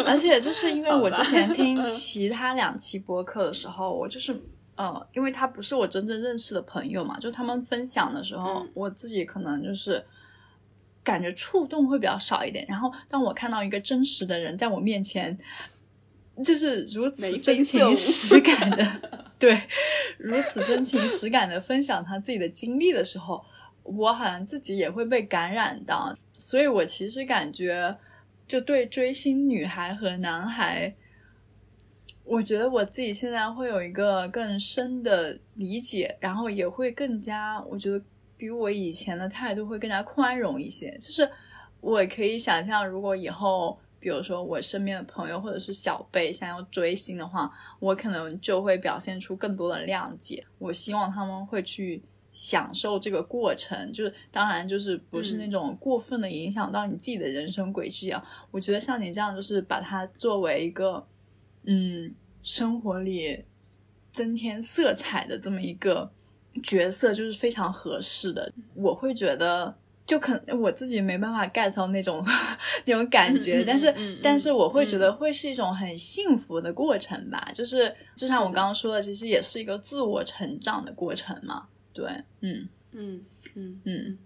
[0.07, 4.41] 而且就是因为我之前听 其他两期播客的时候，我就是
[4.79, 10.03] 呃，因为他不是我真正认识的朋友嘛，就他们分享的时候，我自己可能就是。
[11.05, 15.35] 感觉触动会比较少一点，然后当我看到一个真实的人在我面前，
[16.45, 18.87] 就是如此真情实感的，
[19.39, 19.59] 对，
[20.19, 23.43] 如此真情实感的分享他自己的经历的时候，
[23.85, 26.15] 我好像自己也会被感染到。
[26.37, 27.97] 所以我其实感觉，
[28.47, 30.95] 就对追星女孩和男孩，
[32.29, 38.01] 我觉得我自己现在会有一个更深的理解，然后也会更加，我觉得。
[38.41, 41.29] 比我以前的态度会更加宽容一些，就是
[41.81, 50.47] 我可以想象，如果以后，比如说我身边的朋友或者是小辈想要追星的话，我可能就会表现出更多的谅解。
[50.61, 52.01] 我希望他们会去
[52.31, 58.25] 享受这个过程，就是当然就是不是那种过分的影响到你自己的人生轨迹啊。
[58.53, 61.05] 我觉得像你这样，就是把它作为一个
[61.69, 63.45] 嗯生活里
[64.11, 66.11] 增添色彩的这么一个。
[66.61, 69.73] 角色就是非常合适的，我会觉得
[70.05, 72.25] 就可能我自己没办法 get 到那种
[72.85, 81.69] 那种感觉，但是但是我会觉得会是一种很幸福的过程吧，就是就像我刚刚说的，其实也是一个自我成长的过程嘛。
[81.93, 82.07] 对，
[82.41, 83.25] 嗯嗯
[83.55, 84.19] 嗯嗯。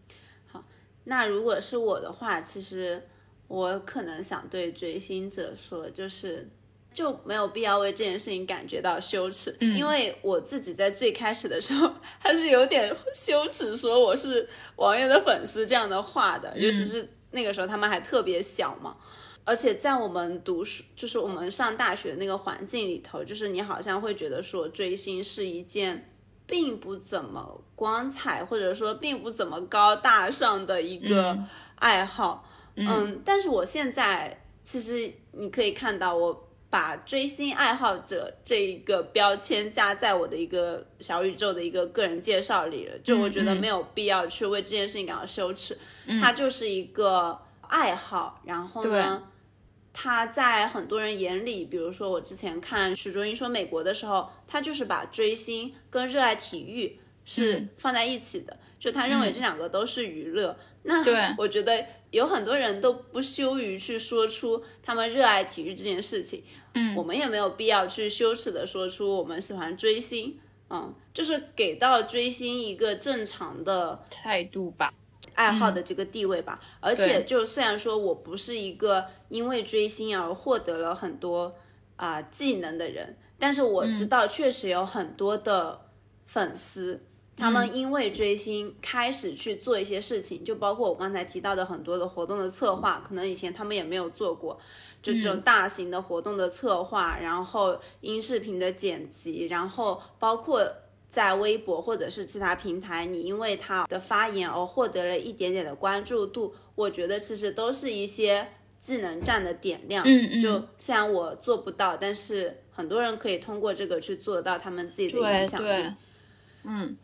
[0.47, 0.65] 好，
[1.05, 3.03] 那如果是我的话，其实
[3.47, 6.49] 我可能想对追星者说，就是。
[6.93, 18.97] 就没有必要为这件事情感觉到羞耻，因为我自己在最开始的时候还是有点羞耻，说我是王源的粉丝这样的话的，尤其是那个时候他们还特别小嘛，
[19.45, 26.11] 而且在我们读书，就是我们上大学那个环境里头，就是你好像会觉得说追星是一件
[26.47, 31.39] 并不怎么光彩，或者说并不怎么高大上的一个
[31.77, 32.45] 爱好，
[32.77, 36.49] 嗯，但是我现在其实你可以看到我。
[36.73, 45.77] 把追星爱好者这一个标签加在我的一个小宇宙的一个个人介绍里了，就我觉得没有必要去为这件事情感到羞耻。
[46.19, 47.39] 它就是一个
[47.69, 49.23] 爱好，然后呢，
[49.93, 60.59] 他在很多人眼里，比如说我之前看许卓英说美国的时候，他就是把追星跟热爱体育是放在一起的，就他认为这两个都是娱乐。
[60.85, 61.05] 那
[61.37, 66.43] 我觉得有很多人都不羞于去说出他们热爱体育这件事情。
[66.75, 70.39] 嗯，我们也没有必要去羞耻的说出我们喜欢追星，
[70.71, 74.93] 嗯，就是给到追星一个正常的态度吧，
[75.35, 76.61] 爱好的这个地位吧。
[76.81, 81.55] 而且，就虽然说我不是一个因为追星而获得了很多
[81.97, 85.83] 啊技能的人，但是我知道确实有很多的
[86.25, 87.03] 粉丝，
[87.37, 94.59] 他们因为追星开始去做一些事情，就包括我刚才提到的很多的活动的策划，可能以前他们也没有做过。
[95.03, 100.65] 就这种大型的活动的策划，然后音视频的剪辑，然后包括
[101.11, 108.47] 在微博或者是其他平台，你因为他的发言而获得了一点点的关注度，我觉得其实都是一些
[108.81, 110.05] 技能站的点亮。
[110.07, 110.41] 嗯嗯。
[110.41, 115.93] 就虽然我做不到，但是很多人可以通过这个去做到他们自己的影响力。
[116.65, 116.97] 嗯，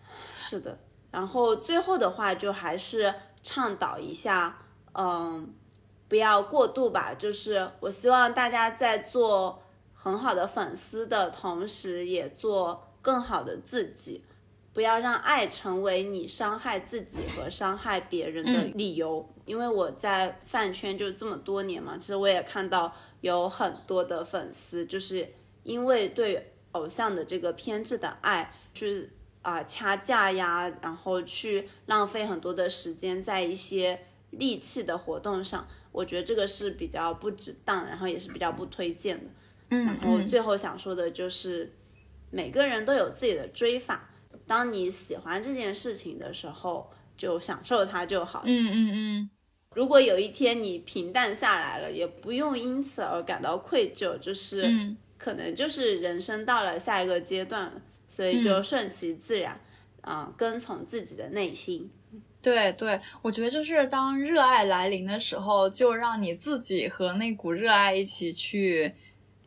[0.49, 0.79] 是的。
[1.11, 4.59] 然后最后的话，就还是倡导一下，
[4.95, 5.55] 嗯。
[6.09, 7.12] 不要过度吧。
[7.12, 9.62] 就是我希望大家在做
[9.93, 14.25] 很好的粉丝的同时，也做更好的自己，
[14.73, 19.29] 不要让爱成为你伤害自己和伤害别人的理由。
[19.45, 25.29] 因为我在饭圈就这么多年嘛，其实我也看到有很多的粉丝，就是
[25.62, 29.11] 因为对偶像的这个偏执的爱，去
[29.49, 34.01] 啊掐架呀，然后去浪费很多的时间在一些
[34.33, 35.66] 戾气的活动上。
[35.91, 39.31] 我觉得这个是比较不值当，然后也是比较不推荐的。
[39.70, 41.73] 嗯，然后最后想说的就是，
[42.31, 44.11] 每个人都有自己的追法，
[44.47, 48.43] 当你喜欢这件事情的时候，就享受它就好。
[48.45, 49.31] 嗯嗯嗯。
[49.75, 57.83] 如果有一天你平淡下来了，也不用因此而感到愧疚，就是可能就是人生到了下一个阶段了，
[58.19, 59.61] 所以就顺其自然，
[60.01, 61.89] 啊，跟从自己的内心。
[62.43, 68.93] 对对，我觉得就是当热爱来临的时候，就让你自己和那股热爱一起去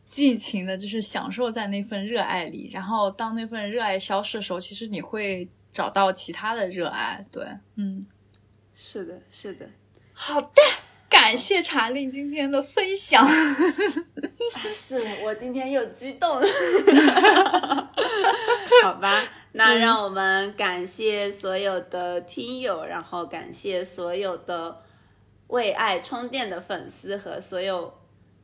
[0.06, 2.70] 尽情的，就是享受在那份热爱里。
[2.72, 7.22] 然后当那份热爱消失的时候，其实你会找到其他的热爱。
[7.30, 7.46] 对，
[7.76, 8.02] 嗯，
[8.74, 9.68] 是的，是的。
[10.14, 10.62] 好的，
[11.12, 13.24] 感谢查令今天的分享。
[14.72, 16.46] 是我今天又激动了。
[18.82, 19.22] 好吧，
[19.52, 24.82] 那让我们感谢所有的听友，然后感谢所有的
[25.48, 27.92] 为爱充电的粉丝和所有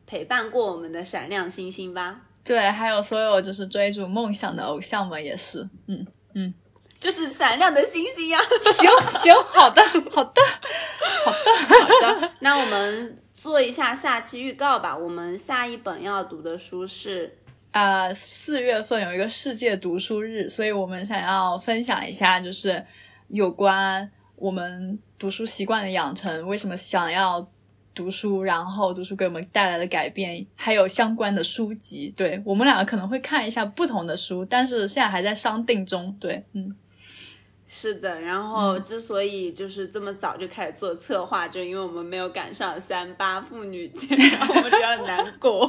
[0.07, 2.20] 陪伴过我们的闪亮星星吧。
[2.45, 5.69] 对，还有所有就是追逐梦想的偶像们也是。
[5.86, 6.55] 嗯嗯。
[6.98, 8.38] 就是闪亮的星星呀！
[8.64, 10.42] 行 行，好的好的好的
[11.24, 14.98] 好的，那我们做一下下期预告吧。
[14.98, 17.38] 我们下一本要读的书是，
[17.70, 22.84] 呃，四月份有一个世界读书日，所以我们想要分享一下，就是
[23.28, 27.48] 有关我们读书习惯的养成，为什么想要
[27.94, 32.12] 读书，然后读书给我们带来的改变，还有相关的书籍。
[32.16, 36.12] 对我们两个可能会看一下不同的书，但是现在还在商定中。
[36.18, 36.74] 对，嗯。
[37.70, 45.69] 是的，然后之所以就是这么早就开始做策划，就因为我们没有赶上三八妇女节，然后我们比较难过。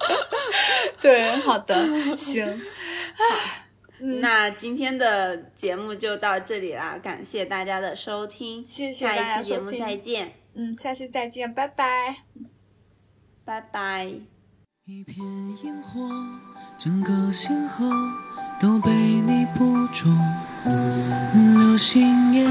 [0.98, 2.46] 对，好的，行，
[3.14, 3.64] 好，
[4.22, 12.24] 那今天的节目就到这里啦，感谢大家的收听，谢谢下一期节目再见，嗯，下期再见，拜拜，
[13.44, 14.10] 拜拜。
[14.86, 15.24] 一片
[15.62, 16.00] 萤火，
[16.78, 17.84] 整个星河
[18.60, 20.12] 都被你捕捉。
[21.32, 22.44] 流星也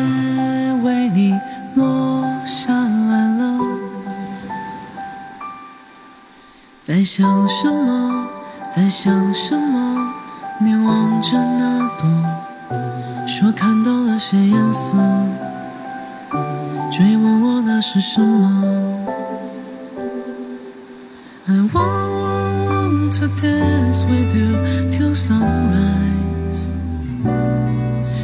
[0.83, 1.39] 为你
[1.75, 3.59] 落下来了，
[6.81, 8.27] 在想什么？
[8.75, 10.13] 在想什么？
[10.59, 12.07] 你望着那朵，
[13.27, 14.97] 说看到了些颜色，
[16.91, 19.05] 追问我那是什么
[21.45, 22.18] ？I want
[23.09, 24.55] To dance with you
[24.91, 26.69] till sunrise。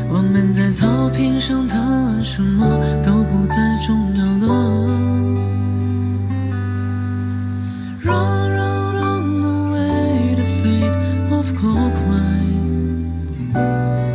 [0.07, 2.65] 我们在草坪上谈论什么
[3.03, 3.55] 都不再
[3.85, 4.47] 重要了。
[8.03, 10.97] Run, run, run away the fate
[11.35, 13.03] of clockwise。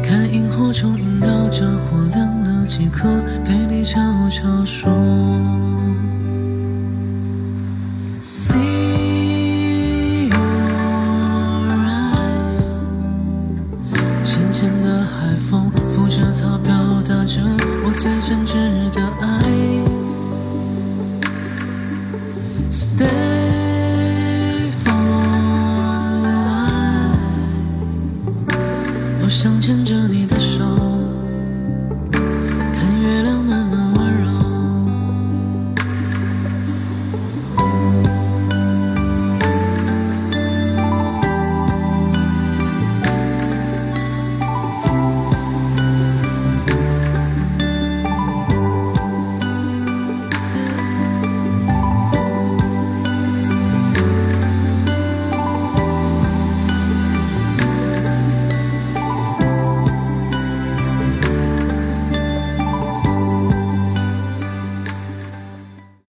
[0.02, 3.08] 看萤火虫萦绕着火，亮了几颗，
[3.44, 4.90] 对你悄悄说。